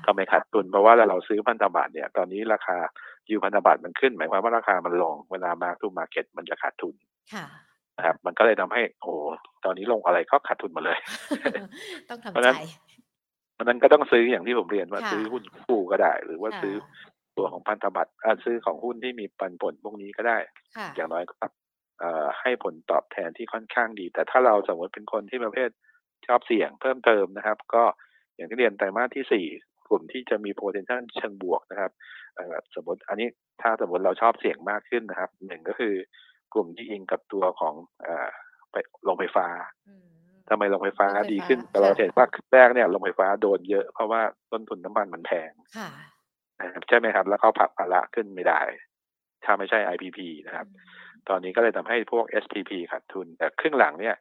[0.05, 2.77] ทำไมขาดทุนเพราะว่าเราซื้อพันธบัตรเนี่ยตอนนี้ราคา
[3.29, 6.95] ยูพันธบัตรมันขึ้น หมายความว่าราคามันลงเวลา mark to market มันจะขาดทุน
[7.97, 9.13] นะครับมันก็เลยทำให้โอ้
[9.65, 10.99] ตอนนี้ลงอะไรก็ขาดทุนหมดเลย
[12.09, 12.59] ต้องทำใจ
[13.53, 16.75] เพราะนั้นก็ต้องซื้ออย่างที่ผมเรียนว่าซื้อหุ้นคู่ก็ได้ หรือว่าซื้อ
[17.37, 18.11] ตัวของพันธบัตร
[18.45, 20.37] ซื้อของหุ้นที่มีปันผลพวกนี้ก็ได้
[20.95, 21.35] อย่างน้อยก็
[22.41, 25.69] ให้ผลตอบแทนที่ค่อนข้างดี แต่ถ้าเราสมมติเป็นคนที่ประเภท
[26.27, 27.83] ชอบเสี่ยงเพิ่มเติมนะครับ ก็
[28.37, 29.45] อย่างที่เรียนไตรมาสที่สี่
[29.87, 31.91] กลุ่มที่จะมี potential เชิงบวกนะครับ
[32.75, 33.27] สมมติอันนี้
[33.61, 35.93] ถ้าสมมติเราชอบเสี่ยงมากขึ้นนะครับหนึ่งก็คือ
[36.53, 37.73] กลุ่มที่อิงกับตัวของ
[38.71, 38.75] ไป
[39.07, 39.47] ลงไฟฟ้า
[40.49, 44.21] ทำไมโรงไฟฟ้าดีขึ้นแต่เราเห็นว่าแรกเนี่ยโรงไฟฟ้าโดนเยอะเพราะว่า
[44.51, 45.51] ต้นทุนน้ำมันมันแพง
[46.87, 48.61] ใช่ไหมครับ แล้วเขาผักภาระขึ้นไม่ได้
[49.45, 50.67] ถ้าไม่ใช่ IPP นะครับ
[51.29, 54.15] ตอนนี้ก็เลยทำให้พวก SPP ขาดทุน แต่ครึ่งหลังเนี่ย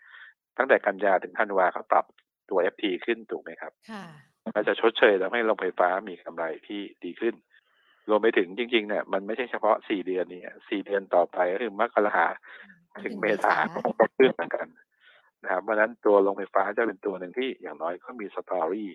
[0.58, 2.04] ตั้งแต่กันยาถึงธันวาเขาปรับ
[2.50, 3.72] ตัว FT ขึ้นถูกไหมครับ
[4.54, 7.34] ก็จะชดเชยทำให้โรงไฟฟ้ามีกำไรที่ดีขึ้น
[8.10, 12.26] รวมไปถึงจริงๆเนี่ยมันไม่ใช่เฉพาะสี่เดือนนี้สี่เดือนต่อไปก็คือมกรา
[13.04, 13.54] ถึงเมษา
[13.98, 14.66] ก็ขึ้นเหมือนกัน
[15.42, 18.90] นะครับเพราะนั้นตัวโรงไฟฟ้าจะเป็นตัวหนึ่งที่อย่างน้อยก็มี story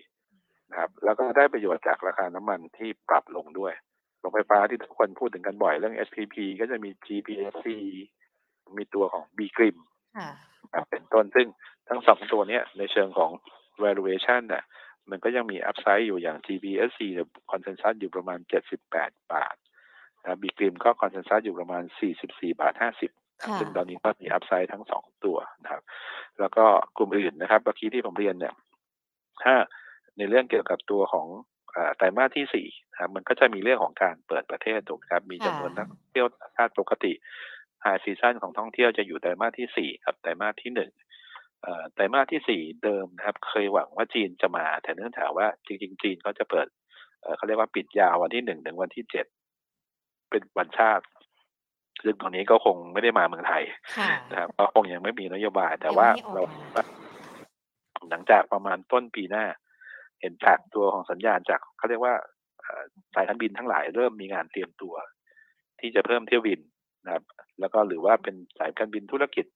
[0.70, 3.72] นะครับแล้วก็ได้ประโยชน์จากราคาน้ำมันที่ปรับลงด้วย
[4.20, 7.66] โรงไฟฟ้าที่ทุกคนพูดถึงกันบ่อยเรื่อง SPP ก็จะมี GPSC
[8.78, 9.78] มีตัวของ B กริม
[10.90, 11.46] เป็นต้นซึ่ง
[11.88, 13.30] ทั้งสองตัวนี้ในเชิงของ
[13.84, 14.64] valuation เนี่ย
[15.10, 18.38] มันก็ยังมี upside อยู่อย่าง GPSC เนี่ย consensus อยู่ประมาณ
[18.84, 19.56] 78 บาท
[20.22, 21.82] นะบีกริมก็ consensus อยู่ประมาณ
[22.16, 22.74] 44 บาท
[23.16, 25.82] 50 ซึ่งตอนนี้ก็มี upside ทั้งสองตัวนะครับ
[26.40, 26.64] แล้วก็
[26.96, 28.54] กลุ่มอื่นนะครับเมื่อกี้ที่ผมเรียนเนี่ย
[29.42, 29.54] ถ้า
[30.18, 31.26] ในเรื่องเกี่ยวกับตัวของ
[31.96, 32.66] ไตรมาสที่สี่
[32.98, 37.12] ครับมันก็จะมีเรื่องของการเปิดประเทศถูกครับ มีจำนวนนักเที่ยวชาติปกติ
[37.82, 40.90] high season ของท่องเที่ยวจะอยู่ไตรมาสที่สี่ครับไตรมาสที่หนึ่ง
[41.94, 46.66] ไตรมาสที่สี่เดิมนะครับ เคยหวังว่าจีนจะมา แต่เนื่องจากว่าจริง ๆ จีนก็จะเปิด
[47.36, 49.26] เขาเรียกว่าปิดยาววันที่หนึ่งถึงวันที่เจ็ด
[50.30, 51.04] เป็นวันชาติ
[52.04, 53.62] ซึ่งตรงนี้ก็คงไม่ได้มาเมืองไทย
[54.30, 56.42] นะครับก็คงยังไม่มีนโยบาย แต่ว่าเรา
[58.10, 59.44] หลังจากประมาณต้นปีหน้า
[60.20, 62.14] เห็นจากตัวของสัญญาณจากเขาเรียกว่า
[63.14, 64.94] สายการบินทั้งหลายเริ่มมีงานเตรียมตัว
[65.80, 66.60] ที่จะเพิ่มเที่ยวบิน
[67.04, 67.24] นะครับ
[67.60, 69.46] แล้วก็หรือว่าเป็นสายการบินธุรกิจ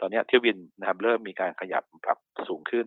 [0.00, 2.86] ตอนนี้เที่ยวบินนะครับเริ่มมีการขยับปรับสูงขึ้น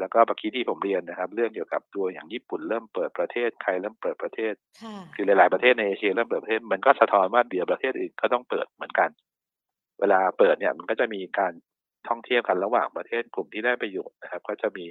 [0.00, 4.54] แล้วก็เมื่อกี้ที่ผมเรียนนะครับ เรื่องเกี่ยวกับตัวอย่างญี่ปุ่นเริ่มเปิดประเทศใครเริ่มเปิดประเทศ
[5.14, 9.10] คือหลาย ๆประเทศในเอเชียเริ่มเปิดประเทศมันก็สะท้อนว่าเดี๋ยวประเทศอื่นก็ต้องเปิดเหมือนกัน
[10.00, 11.52] เวลาเปิดเนี่ยมันก็จะมีการ
[12.08, 14.84] ท่องเที่ยวกันระหว่างประเทศกลุ่มที่ได้ประโยชน์นะครับ ก็จะมี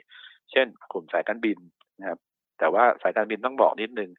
[0.51, 1.57] เช่นกลุ่มสายการบิน
[1.99, 2.19] นะครับ
[2.59, 4.11] แต่ว่าสายการบินต้องบอกนิดนึง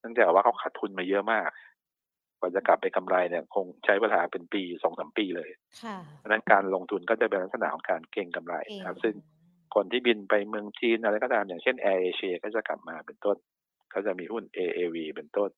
[0.00, 1.50] เนื่องจากว่าเขาขาดทุนมาเยอะมากก
[2.42, 5.50] ว่าจะกลับไปกำไรเนี่ยคงใช้เวลาเป็นปีสองสามปีเลย
[6.18, 9.14] เพราะนั้นการลงทุนก็จะเป็นลักษณะของการเก็งกำไรนะครับ ซึ่ง
[9.74, 13.36] คนที่บินไปเมืองจีนอะไรก็ตามอย่างเช่นแอร์เอเชียก็จะกลับมาเป็นต้น
[13.94, 15.50] ก็จะมีหุ้น AAV เป็นต้น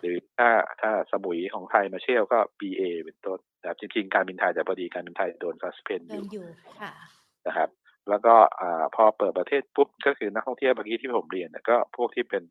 [0.00, 6.46] หรือถ้าถ้าสมุยของไทยมาเที่ยวก็ BA เป็นต้นนะครับจริงๆ การบินไทยแต่พอดีการบินไทยโดน suspend อยู่
[7.46, 7.70] นะครับ
[8.08, 8.34] แล้วก็
[8.96, 12.42] พอเปิดประเทศปุ๊บก็คือนักท่องเที่ยวเมื่อกี้ที่ผมเรียนก็พวกที่เป็น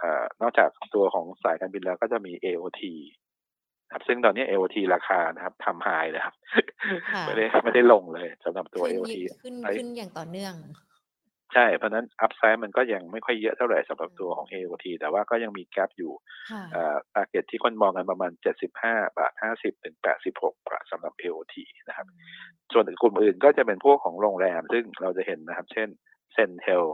[0.00, 0.02] อ
[0.42, 2.82] นอกจากตัวของสายการบินแล้วก็จะมี AOT
[3.92, 6.34] ครับซึ่งตอนนี้ AOT ราคานะครับทำ high เลยครับ
[7.26, 10.54] ไม่ได้ไม่ได้ลงเลยสำหรับตัว AOT ขึ้นขึ้นอย่างต่อเนื่อง
[11.54, 16.12] ใช่ เพราะนั้น upside มันก็ยังไม่ค่อยเยอะเท่าไหร่สำหรับตัวของ AOT แต่ว่าก็ยังมี gap อยู่
[16.74, 18.32] อ่า target ที่คนมองกันประมาณ
[18.78, 19.96] 75 บาท 50 ถึง
[20.30, 21.54] 86 บาทสำหรับ AOT
[21.88, 22.06] นะครับ
[22.72, 25.88] ส่วนกลุ่มอื่นก็จะเป็นพวกของโรงแรม ซึ่งเราจะเห็นนะครับ เช่น
[26.32, 26.84] Centel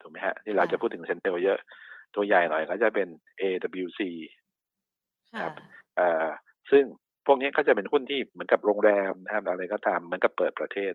[0.00, 1.58] ถูกไหมฮะที่เราจะพูดถึง Centel เยอะ
[2.14, 3.08] ตัวใหญ่หน่อยก็จะเป็น
[3.40, 4.00] AWC
[5.40, 5.52] ครับ
[6.70, 6.84] ซึ่ง
[7.26, 10.92] พวกนี้ก็จะเป็นหุ้นที่เหมือนกับโรงแรมนะครับอะไรก็ตามเหมือนกับเปิดประเทศ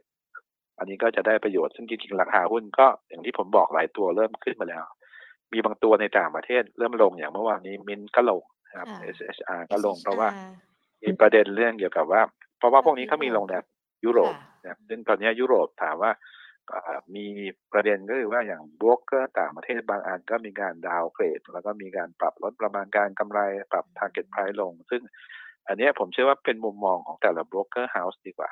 [0.79, 4.83] อันนี้ก็จะได้ประโยชน์ซึ่งจริงๆราคาหุ้นก็อย่างที่ผมบอกหลายตัวเริ่มขึ้นมาแล้ว
[5.53, 8.41] มีบางตัวในต่างประเทศเริ่มลงอย่างเมื่อวานนี้มินก็ลง
[8.77, 10.29] ครับ SHR ก็ลงเพราะว่า
[11.03, 12.21] มีประเด็นเรื่องเกี่ยวกับว่า
[12.57, 13.55] เพราะว่าพวกนี้เขามีลงแน
[14.05, 16.11] ยุโรปนะซึ่งตอนนี้ยุโรปถามว่า
[17.15, 17.25] มี
[17.73, 23.39] ประเด็นก็คือว่าอย่างโบรกเกอร์ต่างประเทศบางอันก็มีการ downgrade แล้วก็มีการปรับลดประมาณการกำไร
[23.71, 25.01] ปรับ target price ลง ซึ่ง
[25.67, 28.49] อันนี้ผมเชื่อว่าเป็นมุมมองของแต่ละ broker house ดีกว่า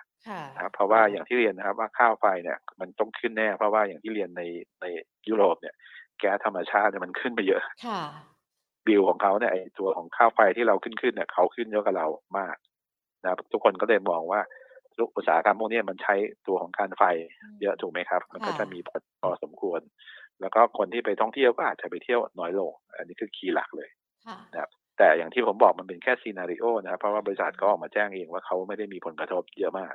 [0.62, 4.42] ครับเพราะว่าอย่างที่เรียนนะครับว่าค่าไฟเนี่ยมันต้องขึ้นแน่ เพราะว่าอย่างที่เรียนใน
[4.82, 4.86] ใน
[5.30, 5.76] ยุโรปเนี่ย
[6.20, 7.62] แก๊สธรรมชาติเนี่ยมันขึ้นไปเยอะ
[8.88, 12.56] บิลของเขาเนี่ยไอตัวของค่าไฟที่เราขึ้นขึ้นเนี่ยเขาขึ้นเยอะกับเรามาก
[13.24, 14.42] นะทุกคนก็เลยมองว่า
[15.18, 16.16] อุตสาหกรรมพวกนี้มันใช้
[16.48, 17.04] ตัวของการไฟ
[17.62, 18.80] เยอะถูกไหมครับ มันก็จะมี
[19.22, 19.82] พอสมควร
[20.42, 23.90] แล้วก็คนที่ไปท่องเที่ยวก็อาจจะไปเที่ยวน้อยลง อันนี้คือคีย์หลักเลย
[24.54, 29.94] นะครับแต่อย่างที่ผมบอกมันเป็นแค่ซีนารีโอนะครับ เพราะว่าบริษัทก็ออกมาแจ้งเองว่าเขาไม่ได้มีผลกระทบเยอะมาก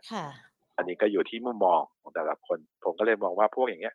[0.76, 3.94] อันนี้ก็อยู่ที่มุมมองของแต่ละคน ผมก็เลยมองว่าพวกอย่างเงี้ย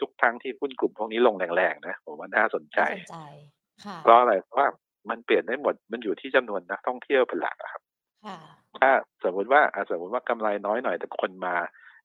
[0.00, 2.80] ทุกครั้งที่หุ้นกลุ่มพวกนี้ลงแรงๆนะผมว่าน่าสนใจ
[4.02, 4.68] เพราะอะไรเพราะว่า
[5.10, 7.82] มันเปลี่ยนได้หมดมันอยู่ที่จำนวนนักท่องเที่ยวเป็นหลักครับ
[8.80, 8.90] ถ้า
[9.24, 11.54] สมมติว่าสมมติว่ากำไรน้อยหน่อยแต่คนมา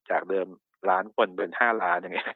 [0.10, 0.47] จากเดิม
[0.89, 2.34] ล้านคนเป็นห้าล้านอย่างเงี้ย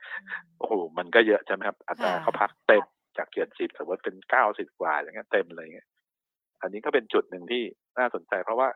[0.58, 2.84] โอ้โหมันก็เยอะใช่ไหมครับอัตราเขาพักเต็ม
[3.18, 5.88] จากเจ็ดสิบสมมติเป็นเก้าสิบกว่าอย่างเงี้ยเต็มเลยเงี้ย
[6.62, 7.64] อันนี้ก็เป็นจุดหนึ่งที่
[7.98, 8.70] น่าสนใจ เพราะว่า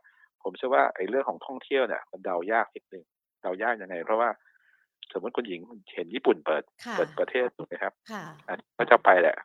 [0.43, 3.03] ผมเชื่อว่าไอ้เรื่องของท่องเที่ยวเนี่ยมันเดายากนิดนึง
[3.41, 4.29] เดายากยังไง เพราะว่า
[5.13, 5.61] สมมติคุณหญิง
[5.93, 6.63] เห็นญี่ปุ่นเปิด
[6.97, 7.93] เปิดประเทศถูกไหมครับ
[8.47, 9.35] อันก็จะไปแหละ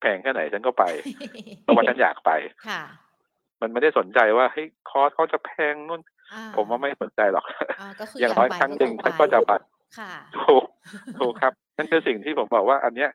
[0.00, 0.84] แพงแค่ไหนฉันก็ไป
[1.62, 2.30] เพราะว่าฉันอยากไป
[3.60, 6.00] มันไม่ได้สนใจว่าเฮ้ยคอร์สเขาจะแพงนู่น
[6.56, 7.44] ผมว่าไม่สนใจหรอก
[8.20, 9.52] อย่างน้อยครั้งหนึ่งฉันก็จะไป
[10.36, 10.64] ถูก
[11.18, 13.10] ถูกครับ นั่นคือสิ่งที่ผมบอกว่า อันเนี้ย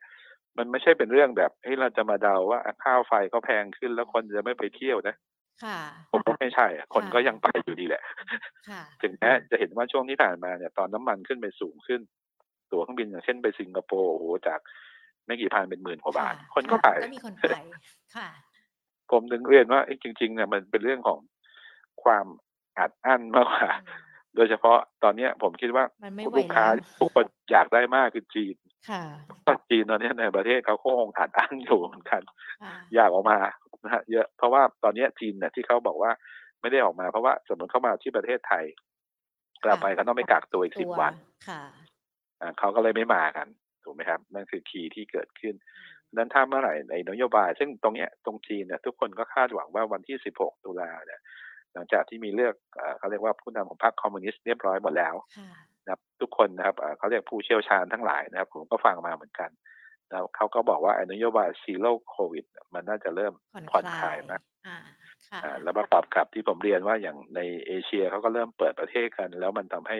[0.58, 5.16] มันไม่ใช่เป็นเรื่องแบบเฮ้ยเราจะมาเดาว่าข้าวไฟเขาแพงขึ้นแล้วคนจะไม่ไปเที่ยวนะ
[6.12, 8.04] ผมว่าไม่ใช่ คนก็ยังไปอยู่ดีแหละ
[9.02, 12.02] ถึงแม้จะเห็นว่าช่วงที่ผ่านมาเนี่ยตอนน้ำมันขึ้นไปสูงขึ้น
[12.72, 14.60] ตั๋วเครื่องบินอย่างเช่นไปสิงคโปร์โอ้โหจาก
[15.26, 17.58] ไม่กี่พันเป็นหมื่นกว่าบาท คนก็ไปก็มีคนไป
[18.16, 18.30] ค่ะ
[19.12, 21.20] ผมถึงเรียนว่าจริง ๆเนี่ยมันเป็นเรื่องของ
[22.04, 22.26] ความ
[22.78, 23.72] อัดอั้นมากกว่า
[24.36, 25.86] โดยเฉพาะตอนนี้ผมคิดว่า
[26.38, 26.66] ลูกค้า
[27.00, 28.56] ทุกคนอยากได้มากคือจีน
[28.90, 29.04] ค่ะ
[29.70, 32.22] จีนตอนนี้ในประเทศเขาคงอัดอั้นอยู่เหมือนกัน
[32.96, 33.38] อยากออกมา
[33.84, 36.12] นะฮะเยอะเพราะว่าตอนนี้จีนเนี่ยที่เขาบอกว่า
[36.62, 38.64] ไม่ได้ออกมาเพราะว่าสมมติเข้ามาที่ประเทศไทย
[39.64, 41.14] กลับไปเขาต้องไปกักตัวอีกสิบวัน
[41.50, 41.64] ค่ะ
[42.60, 43.48] เขาก็เลยไม่มากัน
[43.84, 45.56] ถูกไหมครับ นั่นคือ key ที่เกิดขึ้น
[46.18, 51.22] นั้นถ้าเมื่อไหร่ในนโยบาย ซึ่งตรงเนี้ยตรงจีนเนี่ยทุกคนก็คาดหวังว่าวันที่ 16 ตุลาเนี่ย
[51.74, 52.56] หลังจากที่มีเลือก
[52.98, 55.16] เขาเรียกว่าผู้นำของพรรคคอมมิวนิสต์เรียบร้อยหมดแล้ว
[55.84, 59.50] นะครับทุกคนนะครับเขาเรียกผู้เชี่ยวชาญทั้งหลายนะครับ ผมก็ฟังมาเหมือนกัน
[60.10, 63.34] แล้วเขาก็บอกว่านโยบาย zero โควิด มันน่าจะเริ่ม
[63.72, 64.42] ผ่อนคลายนะ
[65.64, 69.98] แล้วประกอบกับที่ผมเรียนว่าอย่างในเอเชียเขาก็เริ่มเปิดประเทศกัน แล้วมันทำให้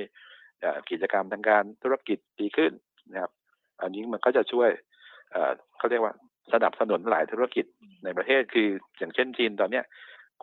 [0.90, 2.72] กิจกรรมทางการธุรกิจดีขึ้น
[3.12, 3.32] นะครับ
[3.82, 4.70] อันนี้มันก็จะช่วย
[5.78, 6.14] เขาเรียกว่า
[6.54, 7.66] สนับสนุนหลายธุรกิจ
[8.04, 8.68] ในประเทศคือ
[8.98, 9.86] อย่างเช่นจีนตอนเนี้ย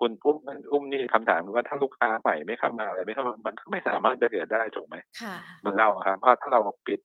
[0.01, 0.37] คุณอุ้ม
[0.73, 7.01] อุ้มนี่คำถามว่าถ้าลูกค้าใหม่ไม่เข้ามาอะไรไม่เข้ามามันก็ไม่สามารถจะเกิดได้ถูกไหมค่ะมันเราครับเพราะถ้าเราปิด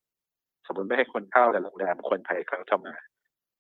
[0.68, 2.94] สมมติไม่ให้คนเข้าแต่โรงแรมคนไทยเข้ามา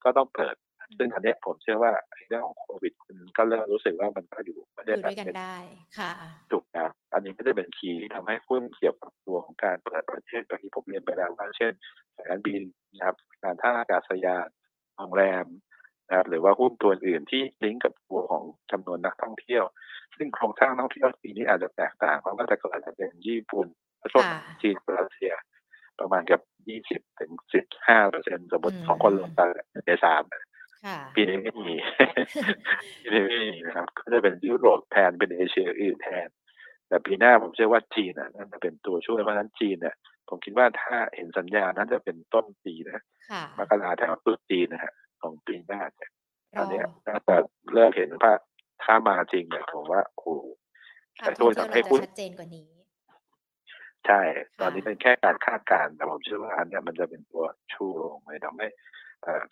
[0.03, 0.55] ก็ต้องเปิด
[0.97, 1.93] ซึ่งอันนี้ผมเชื่อว่า
[2.27, 5.55] เรื่องของโควิดคุณก็เริ่มรู้สึกว่ามันก็อยู่ประเด็นด้วยกันได้
[5.99, 6.11] ค่ะ
[6.51, 11.71] ถูกนะอันนี้ก็จะเป็นคีย์ที่ทำให้หุ้นเกี่ยวกับตัวของการเปิดประเทศแบบที่ผมเรียนไปแล้วว่าเช่น
[12.15, 12.61] สายการบิน
[12.95, 14.47] นะครับการท่าอากาศยาน
[14.97, 15.45] โรงแรม
[16.07, 19.63] นะครับหรือว่าหุ้นตัวอื่นที่ลิงก์กับตัวของจำนวนนักท่องเที่ยว
[20.17, 23.67] ซึ่งโครงสร้างนักท่องเที่ยวปีนี้อาจจะแตกต่างเพราะว่าแต่ก่อนจะเป็นญี่ปุ่น
[23.99, 24.19] แล้วก็
[24.61, 25.33] จีนรัสเซีย
[25.99, 29.49] ประมาณกับยี่สิบถึงสิบห้าเปอร์เซ็นสมมติของคนลงกัน
[29.87, 30.23] ในสาม
[31.15, 31.75] ปีนี้ไม่มี
[33.03, 36.27] ปีนี้ไม่มีนะครับ ก็จะเป็นยุโรปแทนเป็นเอเชียอื่นแทน
[36.87, 39.95] แต่ปีหน้าผมเชื่อว่าจีนน่าจะเป็นตัวช่วยเพราะนั้นจีนเนี่ย
[40.29, 43.01] ผมคิดว่าถ้าเห็นสัญญาณนั้นจะเป็นต้นปีนะ
[43.57, 46.11] มกราแถวตุจีนนะฮะของปีหน้าเนี่ย
[46.57, 47.35] อันนี้น่าจะ
[47.73, 48.33] เริ่มเห็นว่า
[48.83, 50.27] ถ้ามาจริงเนี่ยผมว่าโอ้โห
[51.19, 52.67] แต่ตัวทำให้หุ้นชัดเจนกว่านี้
[54.07, 54.21] ใช่
[54.59, 58.67] ตอนนี้เป็นแค่การคาดการณ์แต่ผมเชื่อว่าอันนี้มันจะเป็นตัวชูลงไปทำให้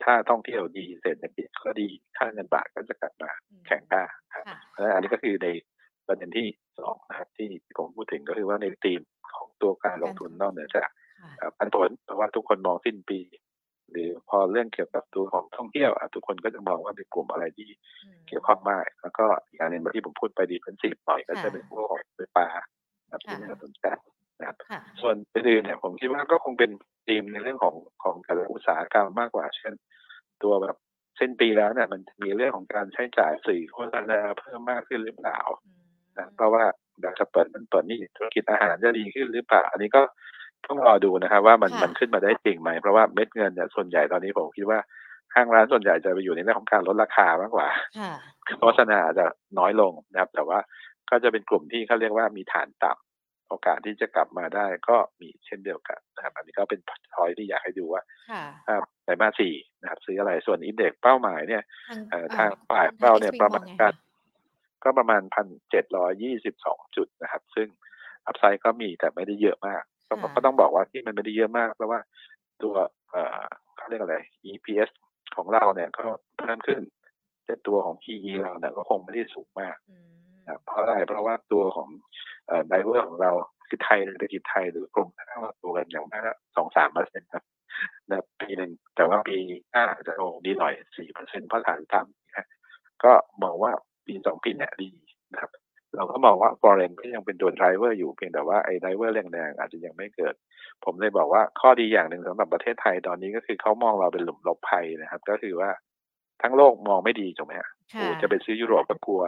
[0.04, 3.32] ถ้าท่องเที่ยวดีเศรษฐกิจก็ดีค่าเงินบาทก็จะกลับมา
[3.68, 4.04] แข็งค่า
[4.36, 4.46] ครับ
[4.94, 5.48] อันนี้ก็คือใน
[6.08, 6.48] ประเด็นที่
[6.80, 9.02] สองนะครับที่ผมพูดถึงก็คือว่าในธีม
[9.36, 10.90] ของตัวการลงทุนนอกเหนือจาก
[11.58, 13.20] พันผลเพราะว่าทุกคนมองสิ้นปี
[13.92, 17.70] หรือพอเรื่องเกี่ยวกับตัวของท่องเที่ยวทุกคนก็จะมองว่าเป็นกลุ่มอะไรที่
[18.28, 22.46] เกี่ยวข้องมาก แล้วก็อีกอย่างหนึ่งที่ผมพูดไปดีเป็นสิบหน่อยก็จะเป็นพวกของไฟฟ้า
[23.24, 23.86] ที่น่าสนใจ
[24.40, 24.58] นะครับ
[25.02, 26.72] ส่วนอื่นเนี่ยผมคิดว่าก็คงเป็น
[27.08, 29.74] ธีมในเรื่องของของการอุตสาหกรรมมากกว่า เช่น
[30.44, 30.76] ตัวแบบ
[31.18, 35.40] เส้นปีแล้วเนี่ยมันมีเรื่องของการใช้จ่ายสื่อโฆษณาเพิ่มมากขึ้นหรือเปล่า
[36.18, 36.64] นะเพราะว่า
[37.02, 40.02] อยากจะเปิดมันเปิดนี่ธุรกิจอาหารจะดีขึ้นหรือเปล่า อันนี้ก็
[40.68, 44.80] ต้องรอดูนะครับว่ามันมันขึ้นมาได้จริงไหม เพราะว่าเม็ดเงินเนี่ยส่วนใหญ่ตอนนี้ผมคิดว่า
[45.36, 47.68] ห้างร้านส่วนใหญ่จะไปอยู่ในเรื่องของการลดราคามากกว่า
[48.60, 49.26] โฆษณาจะ
[49.60, 50.60] น้อยลงนะครับ แต่ว่า
[51.10, 53.11] ก็จะเป็นกลุ่มที่เขาเรียกว่ามีฐานต่ำ
[53.52, 56.80] โอกาสที่จะกลับมาได้ก็มีเช่นเดียวกันนะครับอันนี้ก็เป็น
[57.16, 58.02] ทอยที่อยากให้ดูว่า
[59.04, 61.64] ไตรมาสสี่นะครับซื้ออะไรส่วนอินเด็กเป้าหมายเนี่ย
[62.38, 63.94] ทางฝ่ายเราเนี่ยประมาณการ
[64.84, 67.68] ก็ประมาณพันเจ็ดร้อยี่สิบสองจุดนะครับ ซึ่ง
[68.26, 69.84] อัพไซด์ก็มีแต่ไม่ได้เยอะมาก
[70.36, 72.00] ก็ต้องบอกว่าที่มันไม่ได้เยอะมากเพราะว่า
[72.64, 72.74] ตัว
[73.78, 74.18] เขาเรียกอะไร
[74.52, 74.90] EPS
[75.36, 76.06] ของเราเนี่ยก็
[76.40, 76.82] เพิ่มขึ้น
[77.46, 79.78] แต่ตัวของ PE เราเนี่ยก็คงไม่ได้สูงมาก
[80.46, 81.90] นะเพราะอะไรเพราะว่าตัวของ
[82.68, 83.32] ไดเวอร์ของเรา
[83.68, 86.24] คือไทยเศรษฐกิจไทยหรือกลุ่มถ้าว่าตัวกันอย่างมาก
[86.56, 87.44] สองสามเปอร์เซ็นต์ครับ
[88.10, 89.38] นะปีหนึ่งแต่ว่าปี
[89.72, 93.72] หน้าจะโอ้ดีหน่อยสี่เปอร์เซ็นต์เพราะฐานต่ำก็มองว่า
[94.06, 94.90] ปีสองปีเนี่ยดี
[95.34, 95.52] นะครับ
[95.96, 100.36] เราก็มองว่า foreign ก็ยังเป็นตัว driver อยู่เพียงแต่ว่าไอ้ driver แรงๆอาจจะยังไม่เกิด
[100.86, 105.70] ผมเลยบอกว่าข้อดีอย่างหนึ่งสำหรับประเทศไทยตอนนี้ก็คือเขามองเราเป็นหลุมหลบภัยนะครับ ก็คือว่า
[106.42, 109.24] ทั้งโลกมองไม่ดีถูกไหมฮะโอ้จะไปซื้อยุโรปก็กลัว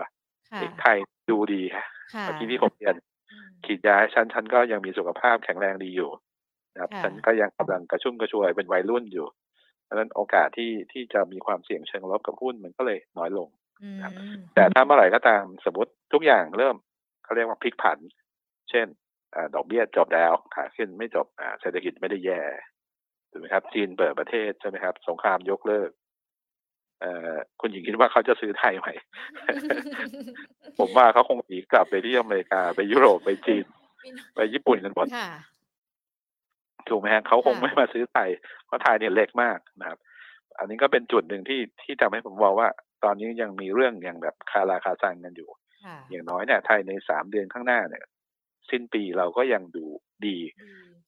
[0.82, 0.98] ไทย
[1.32, 1.86] ดูดีฮะ
[2.22, 2.96] เมื่อกี้ที่ผมเรียน
[3.66, 6.10] ขีดยาฉันฉันก็ยังมีสุขภาพแข็งแรงดีอยู่
[6.74, 9.28] นะครับ ฉันก็ยังกำลังกระชุ่มกระชวยเป็นวัยรุ่นอยู่
[9.84, 13.48] เพราะฉะนั้นโอกาสที่ที่จะมีความเสี่ยงเชิงลบกับหุ้นมันก็เลยน้อยลง
[14.56, 16.76] แต่ถ้าเมื่อไหร่ก็ตามสมมติทุกอย่างเริ่ม
[17.24, 17.98] เขาเรียกว่าพลิกผัน
[18.70, 18.88] เช่น
[19.36, 21.28] อดอกเบี้ยจบแล้วขาขึ้นไม่จบ
[21.62, 22.44] เศรษฐกิจไม่ได้แย่
[23.32, 25.90] ถูกไหมครับ จีนเปิดประเทศใช่ไหมครับ สงครามยกเลิก
[27.60, 28.90] คุณหญิงคิดว่าเขาจะซื้อไทยไหม
[30.80, 33.66] ผมว่าเขาคงหนีกลับไปที่อเมริกาไปยุโรปไปจีน
[34.36, 35.08] ไปญี่ปุ่นกันหมด
[36.90, 38.30] ถูกไหมฮะเขาคงไม่มาซื้อไทย
[38.66, 40.00] เพราะไทยเนี่ยเล็กมากนะครับ
[40.58, 42.70] อันนี้ก็เป็นจุดหนึ่งที่ที่ทำให้ผมบอกว่า
[43.04, 45.50] ตอนนี้ยังมีเรื่องอย่างแบบคาราคาซังกันอยู่
[46.10, 48.04] อย่างน้อยเนี่ยไทยในสามเดือนข้างหน้าเนี่ย
[48.72, 49.86] สิ้นปีเราก็ยังดู
[50.28, 50.38] ดี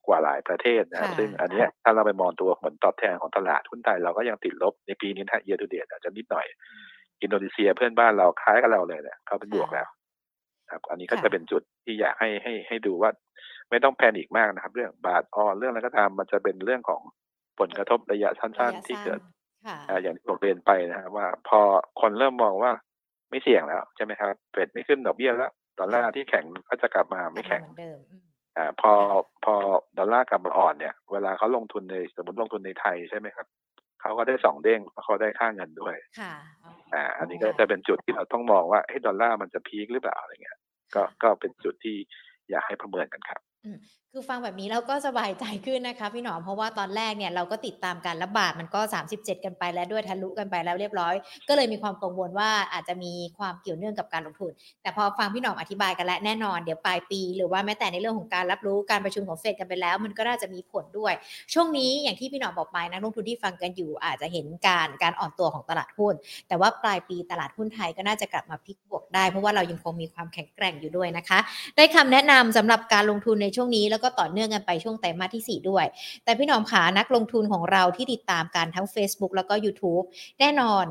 [0.08, 6.46] กว่าหลายประเทศนะซึ่งอันนี้ถ้าเราไปมองตัวผลตอบแทนของตลาดหุ้นไทยเราก็ยังติดลบในปีนี้ถ้าเยียร์ดูเดตอาจจะนิดหน่อย
[7.22, 9.88] อินโดนีเซียเพื่อนบ้านเราคล้ายกับเราเลยเนี่ยเขาเป็นบวกแล้ว
[10.72, 13.12] ครับ อันนี้ก็จะเป็นจุดที่อยากให้ให้ให้ดูว่า
[13.70, 17.02] ไม่ต้องแพนิคมากนะครับ เรื่องบาทออนเรื่องอะไรก็ตามมันจะเป็นเรื่องของ
[17.60, 19.22] ผลกระทบระยะสั้นๆที่เกิด
[20.02, 21.60] อย่างที่ผมเรียนไปนะครับว่าพอ
[22.02, 22.72] คนเริ่มมองว่า
[23.30, 27.64] ไม่เสี่ยงแล้วใช่ไหมครับเฟดไม่ขึ้นดอกเบี้ยแล้ว ดอลลาร์ที่แข็งก็จะกลับมาไม่แข็ง
[28.58, 28.94] อ่าพอ
[29.44, 29.54] พอ
[29.98, 33.48] ดอลลาร์กลับมาอ่อนเนี่ย เวลาเขาลงทุนในสมมติลงทุนในไทยใช่ไหมครับ
[34.02, 36.34] เขาก็ได้สองเด้งเพราะเขาได้ค่าเงินด้วยค่ะ
[36.94, 40.60] อ่า อันนี้ก็จะเป็นจุดที่เราต้องมองว่าให้ดอลลาร์มันจะพีคหรือเปล่าอะไรเงี้ย
[40.96, 41.96] ก็ก็เป็นจุดที่
[42.50, 43.42] อยากให้ประเมินกันครับ
[44.18, 48.80] คือฟังแบบนี้เราก็สบายใจขึ้นนะคะพี่หนอมเพราะว่าตอนแรกเนี่ยเราก็ติดตามการระบาดมันก็
[49.14, 51.14] 37 กันไปแล้วด้วยทะลุกันไปแล้วเรียบร้อย
[51.48, 54.52] ก็เลยมีความกังวลว่าอาจจะมีความเกี่ยวเนื่องกับการลงทุน
[54.82, 61.14] แต่พอฟังพี่หนอมอธิบายกันแล้วแน่นอนเดี๋ยวปลายปี หรือว่าแม้แต่ในเรื่องของการรับรู้การประชุมของเฟดกันไปแล้ว มันก็น่าจะมีผลด้วย
[61.54, 66.14] ช่วงนี้อย่างที่พี่หนอมบอกไปนักลงทุนที่ฟังกันอยู่อาจจะเห็นการการอ่อนตัวของตลาดหุ้น
[66.48, 71.40] แต่ว่าปลายปีตลาดหุ้นไทยก็น่าจะกลับมาพลิกบวกได้เพราะว่าเรายังคงมีความแข็งแกร่งอยู่ด้วยนะคะ
[71.78, 75.86] ได้คำแนะนำสำหรับการลงทุนในช่วงนี้แล้วก็ต่อเนื่องกันไปช่วงไตรมาสที่ 4 ด้วย
[76.24, 80.06] แต่พี่หนอมขานักลงทุนของเราที่ติดตามการทั้ง Facebook แล้วก็ YouTube
[80.40, 80.86] แน่นอน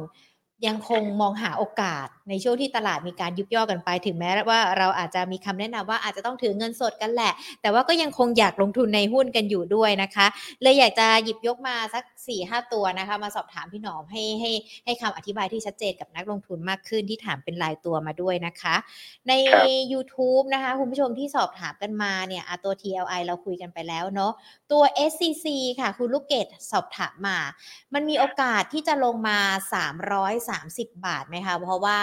[0.66, 10.26] ยังคงมองหาโอกาสในช่วงที่ตลาดมีการยุบย่อกันไป ถึงแม้ว่าเราอาจจะมีคำแนะนำว่าอาจจะต้องถือเงินสดกันแหละ แต่ว่าก็ยังคงอยากลงทุนในหุ้นกันอยู่ด้วยนะคะ
[10.62, 14.50] เลยอยากจะหยิบยกมาสัก4ี่ห้าตัวนะคะ มาสอบถามพี่หนอมให้ให้
[14.84, 18.74] ให้คำอธิบายที่ชัดเจนกับนักลงทุนมากขึ้นที่ถามเป็นรายตัวมาด้วยนะคะ
[19.28, 19.32] ใน
[19.92, 24.32] YouTube นะคะ คุณผู้ชมที่สอบถามกันมาเนี่ยตัว TLI เราคุยกันไปแล้วเนาะ
[24.72, 25.46] ตัว SCC
[25.80, 27.38] ค่ะ คุณลูกเกดสอบถามมา
[27.94, 29.38] มันมีโอกาสที่จะลงมา
[30.18, 31.98] 330 บาทไหมคะเพราะว่า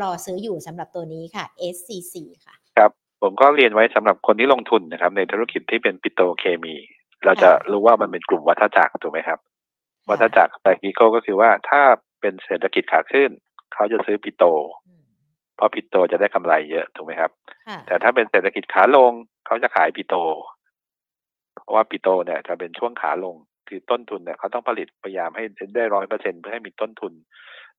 [0.00, 2.14] รอซื้ออยู่สำหรับตัวนี้ค่ะ SCC
[2.44, 2.90] ค่ะครับ
[3.22, 6.74] ผมก็เรียนไว้สำหรับคนที่ลงทุนนะครับ ในธุรกิจที่เป็นปิโตเคมี
[7.24, 9.38] เราจะรู้ว่ามันเป็นกลุ่มวัฏจักรถูกไหมครับ
[10.08, 11.82] วัฏจักรไซคิโคก็คือว่าถ้า
[12.20, 13.30] เป็นเศรษฐกิจขาขึ้น
[13.74, 14.44] เขาจะซื้อปิโตร
[15.56, 17.30] เพราะปิโตรจะได้กำไรเยอะถูกไหมครับ
[17.86, 19.12] แต่ถ้าเป็นเศรษฐกิจขาลง
[19.46, 20.16] เขาจะขายปิโตร
[21.54, 23.36] เพราะว่าปิโตรเนี่ยจะเป็นช่วงขาลง
[23.68, 27.12] คือต้นทุนเนี่ยเขาต้องผลิตพยายามให้ได้ร้อยเปอร์เซ็นต์เพื่อให้มีต้นทุน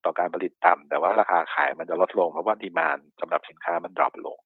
[0.05, 4.39] ต่อการผลิตต่ำแต่ว่าราคาขายมันจะลดลงเพราะว่า demand สำหรับสินค้ามัน drop ลง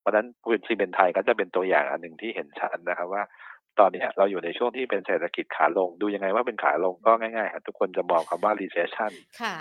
[0.00, 3.22] เพราะฉะนั้นปูนซีเมนต์ไทยก็จะเป็นตัวอย่างอันหนึ่งที่เห็นชัดนะครับว่า
[3.78, 9.56] ตอนนี้เราอยู่ในช่วงที่เป็นเศรษฐกิจขาลง ดูยังไงว่าเป็นขาลงก็ง่ายๆครับทุกคนจะมองคำว่า recession ค่ะ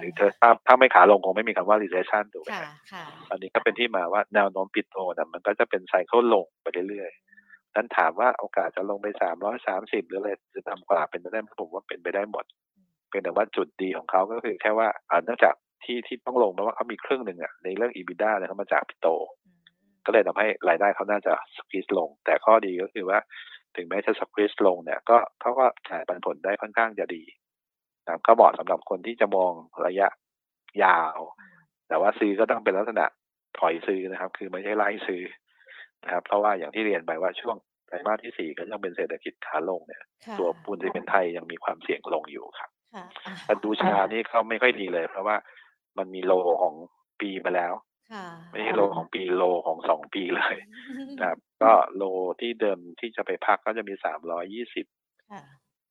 [0.00, 2.50] หรือเธอถ้าถ้าไม่ขาลงคงไม่มีคำว่า recession ถูกไหม
[2.92, 12.44] ครับอันนี้ก็เป็นที่มาว่าแนวโน้มปิดโตนะมันก็จะเป็นไซเคิลลงไปเรื่อยๆนั้นถามว่าโอกาสจะลงไปสามร้อยสามสิบหรืออะไรจะทำกว่าเป็นไปได้ผมว่าเป็นไปได้หมด
[13.14, 14.88] พียงแต่ว่าจุดดีของเขาก็คือแค่ว่า
[15.24, 15.54] เนื่องจาก
[15.84, 19.08] ที่ที่ต้องลงเพราะว่าเขามีครึ่งหนึ่งอะในเรื่อง EBITDA เนี่ยเขามาจากปิโต
[20.06, 23.18] ก็เลยทำให้รายได้เขาน่าจะสควิสลง แต่ข้อดีก็คือว่า
[23.76, 27.22] ถึงแม้จะสควิสลงเนี่ยก็เขาก็จ่ายปันผลได้ค่อนข้างจะดี
[28.06, 29.52] นะก็เหมาะสำหรับคนที่จะมอง
[29.86, 30.08] ระยะ
[30.84, 31.18] ยาว
[31.88, 33.06] แต่ว่าซื้อก็ต้องเป็นลักษณะ
[33.58, 35.22] ถอยซื้อนะครับ คือไม่ใช่ไล่ซื้อ
[36.04, 37.56] นะครับ เพราะว่าอย่างที่เรียนไปว่าช่วง
[37.86, 40.02] ไตรมาสที่สี่ก็ยังเป็นเศรษฐกิจขาลงเนี่ย
[40.38, 42.70] ตัวปูนซีเมนต์ไทยยังมีความเสี่ยงลงอยู่ครับ
[43.46, 45.36] แต่ดูชานี่เขาไม่ค่อยดีเลย เพราะว่า
[45.98, 46.32] มันมีโล
[46.62, 46.74] ของ
[47.20, 47.72] ปีมาแล้ว
[48.52, 50.56] ไม่ใช่โลของปีโลของสองปีเลย
[51.18, 52.02] นะครับ ก็โล
[52.40, 54.86] ที่เดิมที่จะไปพักก็จะมีสามร้อยยี่สิบ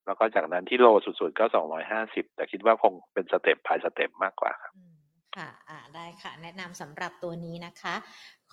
[0.06, 4.74] แล้วก็จากนั้นที่โลสุดๆก็สองร้อยห้าสิบแต่คิดว่าคงเป็นสเต็ปภายสเต็ปมากกว่าครับ
[5.38, 7.96] ค่ะอ่าได้ค่ะ แนะนำสำหรับตัวนี้นะคะ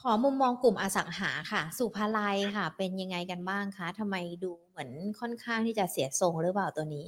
[0.00, 4.90] ขอมุมมองกลุ่มอสังหาค่ะ สุภาลัยค่ะ เป็นยังไงกันบ้างคะทำไมดูเหมือน
[5.20, 7.06] ค่อนข้างที่จะเสียทรงหรือเปล่าตัวนี้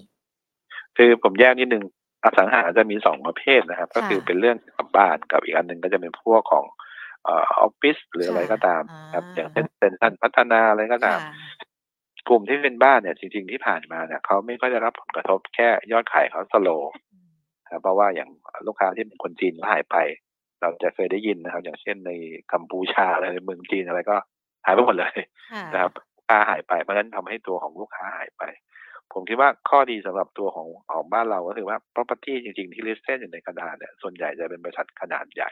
[0.96, 1.84] คือผมแยกนิดนึง
[2.24, 6.64] อสังหาจะมีสองประเภทนะครับ ก็คือเป็นเรื่องกับบ้านกับอีกอันหนึ่งก็จะเป็นพวกของ
[7.28, 7.30] อ
[7.60, 8.82] อฟฟิศหรืออะไรก็ตาม
[9.14, 11.18] ครับ อย่างเช่นเป็นท่านพัฒนาอะไรก็ตาม
[12.28, 16.68] กลุ่มที่เป็นบ้านเนี่ยจริง ๆที่ผ่านมาเนี่ยเขาไม่ค่อยได้รับผลกระทบแค่ยอดขายเขาสโล
[17.82, 18.30] เพราะว่าอย่าง
[18.66, 19.96] ลูกค้าที่เป็นคนจีนหายไป
[20.60, 22.10] เราจะเคยได้ยินนะครับ อย่างเช่นใน
[22.52, 24.16] กัมพูชาอะไรในเมืองจีนอะไรก็
[24.64, 25.16] หายไปหมดเลย
[25.72, 25.92] นะครับ
[26.28, 28.42] ค้าหายไปเพราะฉะนั้นทำให้ตัวของลูกค้าหายไป
[29.12, 35.50] ผมคิดว่าข้อดีสำหรับตัวของของบ้านเราก็คือว่า property จริงๆ ที่ลิสต์อยู่ในกระดานเนี่ยส่วนใหญ่จะเป็นบริษัทขนาดใหญ่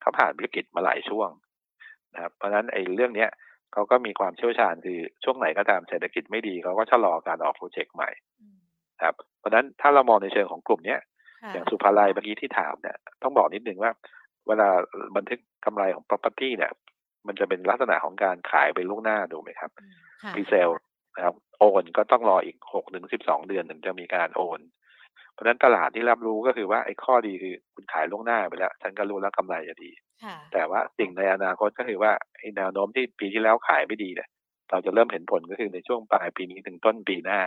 [0.00, 1.30] เขาผ่านวิกฤตมาหลายช่วง
[2.14, 3.30] นะครับเพราะฉะนั้นไอ้เรื่องเนี้ย
[3.72, 8.10] เขาก็มีความเชี่ยวชาญคือช่วงไหนก็ตามเศรษฐกิจไม่ดีเขาก็ชะลอการออกโปรเจกต์ใหม่
[9.02, 11.00] ครับเพราะฉะนั้นถ้าเรามองในเชิงของกลุ่มเนี้ย
[11.52, 13.92] อย่างสุภาลัยเมื่อกี้ที่ถามเนี่ยต้องบอกนิดนึงว่า
[14.48, 14.68] เวลา
[15.16, 16.72] บันทึกกำไรของ property เนี่ย
[17.26, 19.70] มันจะเป็นลักษณะของการขายไปล่วงหน้าดูไหมครับ
[20.36, 20.70] รีเซล
[21.16, 24.60] นะครับ โอนก็ต้องรออีกหกถึงสิบสองเดือนถึงจะมีการโอน
[25.32, 29.90] เพราะฉะนั้นตลาดที่รับรู้ก็คือว่าไอ้ข้อดีคือคุณขายล่วงหน้าไปแล้ว ฉันก็รู้แล้วกำไรจะดี
[30.52, 34.28] แต่ว่าสิ่งในอนาคตก็คือว่าไอ้แนวโน้มที่ปีที่แล้วขายไม่ดีเนี่ย
[34.70, 37.40] เราจะเริ่มเห็นผลก็คือในช่วงปลายปีนี้ถึงต้นปีหน้า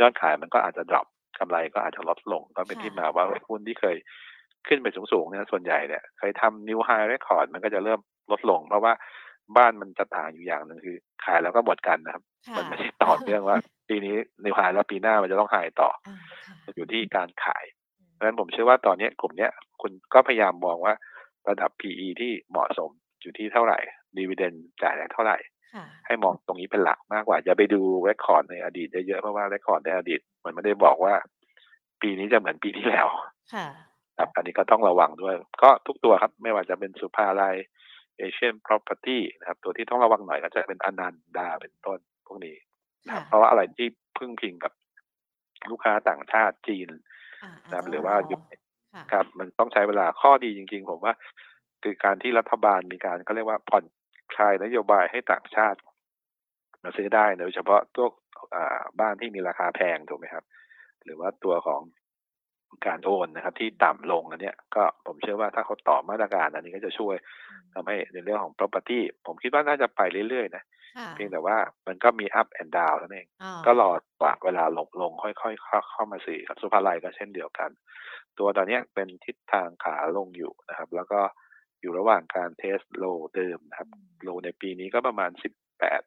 [0.00, 1.06] ยอดขายมันก็อาจจะดรอป
[1.38, 3.96] กำไรก็อาจจะลดลง ก็เป็นที่มาว่าหุ้นที่เคย
[4.68, 8.00] ขึ้นไปสูงๆเนี่ยส่วนใหญ่เนี่ยเคยทำนิวไฮเรคคอร์ดมันก็จะเริ่ม
[8.32, 8.92] ลดลง เพราะว่า
[9.56, 12.22] บ้านมันจะต่างอยู่อย่างหนึ่งคือ ขายแล้วก็หมดกันนะครับ
[12.56, 14.14] มันไม่ใช่ต่อเนื่องว่า ปีนี้
[14.44, 15.90] นิวไฮแล้วปีหน้ามันจะต้องหายต่อ
[16.74, 17.64] อยู่ที่การขาย
[18.12, 19.50] เพราะฉะนั้นผมเชื่อว่าตอนนี้กลุ่มเนี้ย
[19.82, 20.94] คุณก็พยายามมองว่า
[21.48, 22.90] ระดับ PE ที่เหมาะสม
[23.20, 23.78] อยู่ที่เท่าไหร่
[24.16, 25.38] dividend จ่ายเท่าไหร่
[26.06, 31.14] ให้มองตรงนี้เป็นหลักมากกว่า อย่าไปดู record ในอดีตเยอะๆเพราะว่า record ในอดีต มันไม่ได้บอกว่า
[32.02, 33.08] ปีนี้จะเหมือนปีที่แล้ว
[34.18, 37.56] ครับอันนี้ก็ต้องระวังด้วย ก็ทุกตัวครับ ไม่ว่าจะเป็นศุภาลัย
[38.22, 42.56] เอเชี่ยน property นะครับ ตัวที่ต้องระวังหน่อยก็จะเป็นอนันดาเป็นต้นพวกนี้
[43.06, 44.72] นะเพราะว่าอะไรที่พึ่งพิงกับ
[45.70, 46.88] ลูกค้าต่างชาติจีน
[47.70, 48.36] นะหรือว่ายุ
[49.12, 51.14] ครับ มันต้องใช้เวลาข้อดีจริง ๆ ผมว่า
[51.82, 53.84] คือการที่รัฐบาลมีการก็เรียกว่าผ่อน
[54.34, 55.78] คลายนโยบายให้ต่างชาติ
[56.82, 58.08] มาซื้อได้โดยเฉพาะตัว
[59.00, 60.44] บ้านที่มีราคาแพงถูกไหมครับ
[61.04, 61.80] หรือว่าตัวของ
[62.86, 67.14] การโอนนะครับ ที่ต่ำลงอันนี้ก็ผมเชื่อว่าถ้าเขาต่อมาตรการอันนี้ก็จะช่วย
[67.74, 70.64] ทำให้ในเรื่องของ property ผมคิดว่าน่าจะไปเรื่อยๆนะ
[71.14, 71.56] เพียงแต่ว่า
[71.86, 73.26] มันก็มี up and down นั่นเอง
[73.66, 77.70] ก็รอกว่าเวลาลงลงค่อยๆเข้ามาสีครับสุภาลัยก็เช่นเดียวกัน
[78.38, 81.20] ตัวตอนนี้เป็นทิศทางขาลงอยู่นะครับ แล้วก็
[81.80, 83.04] อยู่ระหว่างการเทสโล
[83.36, 83.88] เดิมนะครับ
[84.22, 86.02] โลในปีนี้ก็ประมาณสิบแปด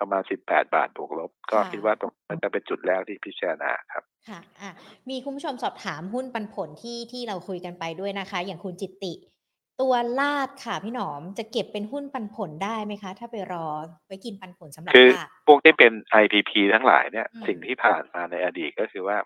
[0.00, 4.70] ประมาณสิบแปดบาทบวกลบ ก็คิดว่าตรงนั้นจะเป็นจุดแรกที่พิจารณาครับค่ะอะ
[5.10, 9.12] มีคุณผู้ชมสอบถามหุ้นปันผลที่ที่เราคุยกันไปด้วยนะคะ อย่างคุณจิตติ
[9.80, 13.66] ตัวลาดค่ะพี่หนอมจะเก็บเป็นหุ้นปันผลได้ไหมคะ ถ้าไปรอ
[14.06, 15.08] ไว้กินปันผลสำหรับคือ
[15.46, 15.92] พวกที่เป็น
[16.22, 19.16] IPP ทั้งหลายเนี่ยสิ่งที่ผ่านมาในอดีตก็คือว่า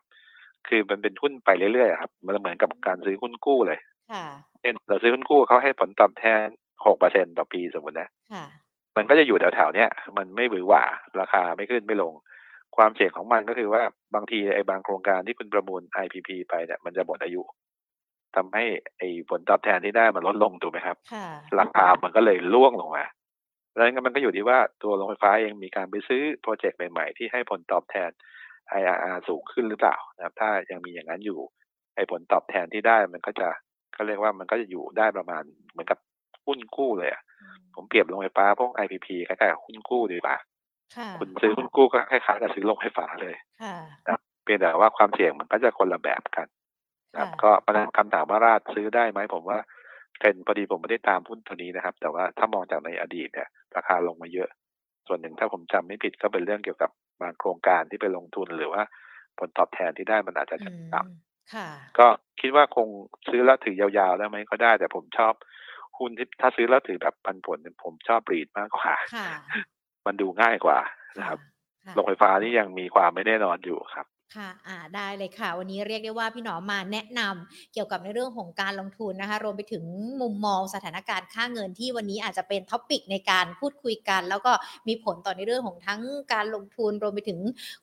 [0.69, 3.79] คือมันเป็นหุ้นไปเรื่อยๆครับ มันเหมือนกับการซื้อหุ้นกู้เลย
[4.61, 6.45] เช่นเราซื้อหุ้นกู้เขาให้ผลตอบแทน
[6.85, 8.09] หกเปอร์เซ็นต่อปีสมมตินะ
[8.99, 10.85] มันก็จะอยู่แถวๆเนี้ยมันไม่หวือหวา
[11.21, 12.15] ราคาไม่ขึ้นไม่ลง
[12.77, 13.83] ความเสี่ยงของมันก็คือว่า
[14.15, 17.43] บางทีไอ้บางโครงการที่คุณประมูล IPP ไปเนี่ยมันจะหมดอายุ
[18.37, 18.65] ทำให้
[18.99, 20.97] ไอ้ผลตอบแทนที่ได้มันลดลงถูกไหมครับ
[21.61, 23.05] ราคามันก็เลยล่วงลงมา
[23.75, 28.11] ดังนั้นมันก็อยู่ที่ว่าตัวโรงไฟฟ้าเองมีการไปซื้อโปรเจกต์ใหม่ๆที่ให้ผลตอบแทน
[28.79, 31.39] IRR สูงขึ้นหรือเปล่านะครับ ถ้ายังมีอย่างนั้นอยู่
[31.97, 33.49] ไอ้ผลตอบแทนที่ได้มันก็จะ
[33.95, 35.99] เขาเรียกว่ามันก็จะอยู่ได้ประมาณเหมือนกับ
[36.49, 37.23] หุ้นกู้เลยอะ
[37.75, 40.37] ผมเปรียบโรงไฟฟ้าพวก IPP คล้ายๆหุ้นกู้ดีกว่า
[41.19, 43.35] คุณซื้อหุ้นกู้ก็คล้ายๆกับซื้อโรงไฟฟ้าเลย
[44.09, 46.47] นะเพียงแต่ว่าความเสี่ยงมันก็จะคนละแบบกัน
[47.19, 49.59] ครับก็ประเด็นคำถามว่าราชซื้อได้ไหมผมว่า
[50.21, 54.49] เป็นพอดีผมไม่ได้ตามหุ้นตัวนี้นะครับ แต่ว่าถ้ามองจากในอดีตเนี่ยราคาลงมาเยอะ
[55.07, 56.91] ส่วนหนึ่งถ้าผมจำไม่ผิดก็เป็นเรื่องเกี่ยวกับ
[57.21, 58.83] บางโครงการที่ไปลงทุนหรือว่า
[59.39, 60.57] ผลตอบแทนที่ได้มันอาจจะ
[60.95, 62.07] ต่ำก็
[62.41, 62.89] คิดว่าคง
[63.29, 65.35] ซื้อแล้วถือยาวๆได้ไหมก็ได้ แต่ผมชอบ
[65.99, 68.95] หุ้นที่ถ้าซื้อแล้วถือแบบปันผลผมชอบรีดมากกว่า
[70.07, 70.79] มันดูง่ายกว่า
[71.19, 71.39] นะครับ
[71.95, 74.07] โรงไฟฟ้านี่ยังมีความไม่แน่นอนอยู่ครับ
[74.37, 79.85] ค่ะอ่าได้เลยค่ะ วันนี้เรียกได้ว่าพี่หนอมมาแนะนำเกี่ยวกับในเรื่องของการลงทุนนะคะ รวมไปถึง
[80.21, 84.53] มุมมองสถานการณ์ค่าเงินที่วันนี้อาจจะเป็นท็อปิกในการพูดคุยกัน แล้วก็
[84.89, 86.01] มีผลต่อในเรื่องของทั้ง
[86.33, 87.39] การลงทุน รวมไปถึง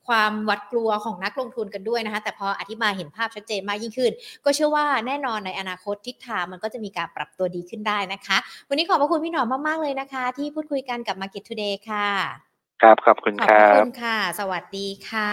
[0.08, 4.12] ความหวัดกลัวของนักลงทุนกันด้วยนะคะ แต่พออธิบายเห็นภาพชัดเจนมากยิ่งขึ้น
[4.46, 8.38] ก็เชื่อว่าแน่นอนในอนาคตทิศทางมันก็จะมีการปรับตัวดีขึ้นได้นะคะ
[8.70, 12.45] วันนี้ขอบพระคุณพี่หนอมมากๆเลยนะคะ ที่พูดคุยกันกับ Market Today ค่ะ
[12.82, 15.30] ครับขอบคุณครับขอบคุณค่ะ สวัสดีค่ะ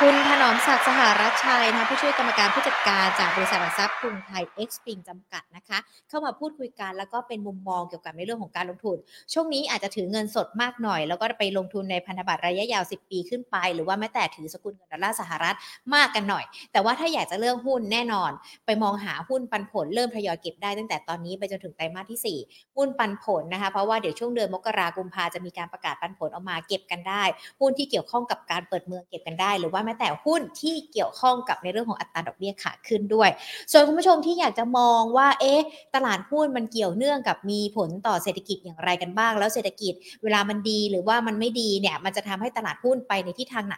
[0.00, 5.78] คุณถนอมศักดิ์สหรัชชัยนะผู้ช่วยกรรมการผู้จัดการจากบริษัทหลักทรัพย์กรุงไทยเอ็กซ์พิงจำกัดนะคะ
[6.08, 8.96] เข้ามาพูดคุยกันแล้วก็เป็นมุมมองเกี่ยวกับในเรื่องของการลงทุน
[9.32, 15.56] ช่วงนี้อาจจะถือเงินสดมากหน่อย แล้วก็ไปลงทุนในพันธบัตรระยะยาว 10 ปีขึ้นไป หรือว่าแม้แต่ถือสกุลเงินดอลลาร์สหรัฐ
[15.94, 18.30] มากกันหน่อย แต่ว่าถ้าอยากจะเลือกหุ้นแน่นอน
[18.66, 27.22] ไปมองหาหุ้นปันผลเริ่มทยอยเก็บได้ตั้งแต่ตอนนี้ไปจนถึงไตรมาสที่4หุ้นปันผลนะคะเพราะว่าเดี๋ยวช่วงเดือนมกราคมพาจะมีการประกาศปันผลออกมาเก็บกันได้
[27.60, 33.30] หุ้นที่เกี่ยวข้องกับการเปิดเมืองเก็บกันได้ หรือว่าแม้แต่หุ้นที่เกี่ยวข้องกับในเรื่องของอัตราดอกเบี้ยขาขึ้นด้วย
[33.72, 35.60] ส่วนคุณผู้ชมที่อยากจะมองว่าเอ๊ะ
[35.94, 39.92] ตลาดหุ้นมันเกี่ยวเนื่องกับมีผลต่อเศรษฐกิจอย่างไรกันบ้าง แล้วเศรษฐกิจ
[40.22, 43.76] เวลามันดีหรือว่ามันไม่ดีเนี่ยมันจะทำให้ตลาดหุ้นไปในทิศทางไหน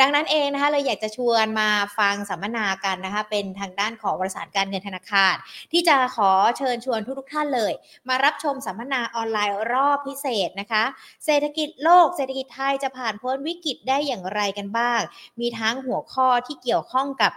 [0.00, 1.68] ดังนั้นเองนะคะเลยอยากจะชวนมา
[1.98, 5.34] ฟังสัมมนากันนะคะเป็นทางด้านของบริษัทการเงินธนาคาร
[5.72, 7.72] ที่จะขอเชิญชวนทุกๆท่านเลย
[8.08, 10.84] มารับชมสัมมนาออนไลน์รอบพิเศษนะคะ
[11.26, 15.00] เศรษฐกิจโลกเศรษฐฐกิจไทยจะผ่านพ้นวิกฤตได้อย่างไรกันบ้าง
[15.40, 17.32] มีทั้งหัวข้อที่เกี่ยวข้องกับ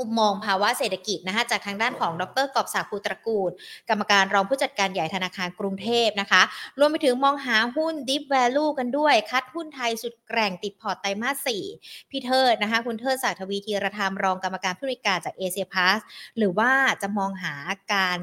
[0.00, 3.50] มุมมองภาวะเศรษฐกิจนะคะจากทางด้านของดรกอบศักดิ์ภูตระกูล
[3.88, 6.42] กรรมการรองผู้จัดการใหญ่ธนาคารกรุงเทพนะคะ
[6.78, 15.98] รวมไปถึงมองหาหุ้น Deep Value กันด้วย คัดหุ้นไทยสุดแกร่งติดพอร์ตไตรมาส4พี่เทิดนะคะคุณเทิดศักดิ์ทวีธีรธรรมรองกรรมการผู้จัดการจากเอเซียพลัส
[16.38, 17.54] หรือว่าจะมองหา
[17.92, 18.18] การ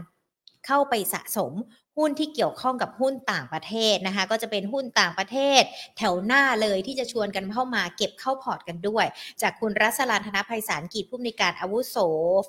[0.68, 1.54] เข้าไปสะสม
[1.98, 5.62] หุ้นที่เกี่ยวข้องกับหุ้นต่างประเทศนะคะ ก็จะเป็นหุ้นต่างประเทศ
[5.98, 9.06] แถวหน้าเลยที่จะชวนกันเข้ามาเก็บเข้าพอร์ตกันด้วย
[9.42, 11.98] จากคุณรัศลานธนภัยสารกิจผู้อำนวยการอาวุโส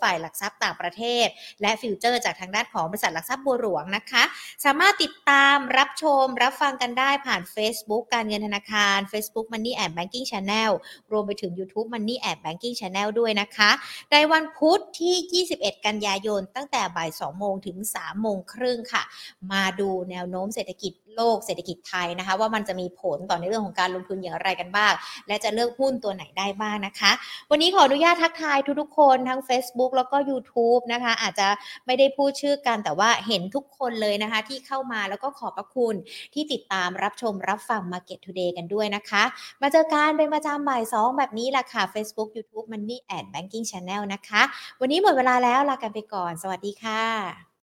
[0.01, 1.27] ฝ่ายหลักทรัพย์ต่างประเทศ
[1.63, 4.23] และฟิวเจอร์จากทางด้านของบริษัทหลักทรัพย์บัวหลวงนะคะ
[4.65, 10.71] สามารถติดตามรับชมรับฟังกันได้ผ่าน Facebook การเงินธนาคาร Facebook Money and Banking Channel
[11.13, 13.71] รวมไปถึง YouTube Money and Banking Channel ด้วยนะคะ
[14.13, 19.05] ในวันพุธที่ 21 กันยายนตั้งแต่บ่าย 2 โมงถึง 3 โมงครึ่งค่ะ
[19.53, 24.93] มาดูแนวโน้มเศรษฐกิจโลกเศรษฐกิจไทยนะคะ ว่ามันจะมีผลต่อในเรื่องของการลงทุนอย่างไรกันบ้าง
[25.29, 27.13] และจะเลือกหุ้นตัวไหนได้บ้างนะคะ
[27.51, 31.49] วันนี้ขออนุญาตทักทายทุกๆคนทั้ง Facebook แล้วก็ YouTube นะคะ อาจจะ
[31.87, 35.95] ไม่ได้พูดชื่อกันแต่ว่าเห็นทุกคนเลยนะคะ ที่เข้ามาแล้วก็ขอบพระคุณ
[36.35, 39.23] ที่ติดตามรับชมรับฟัง Market Today กันด้วยนะคะ
[39.63, 44.43] มาเจอกันเป็นประจำบ่าย 2 แบบนี้แหละค่ะ Facebook YouTube Money and Banking Channel นะคะ
[44.81, 47.52] วันนี้หมดเวลาแล้วลากันไปก่อน สวัสดีค่ะ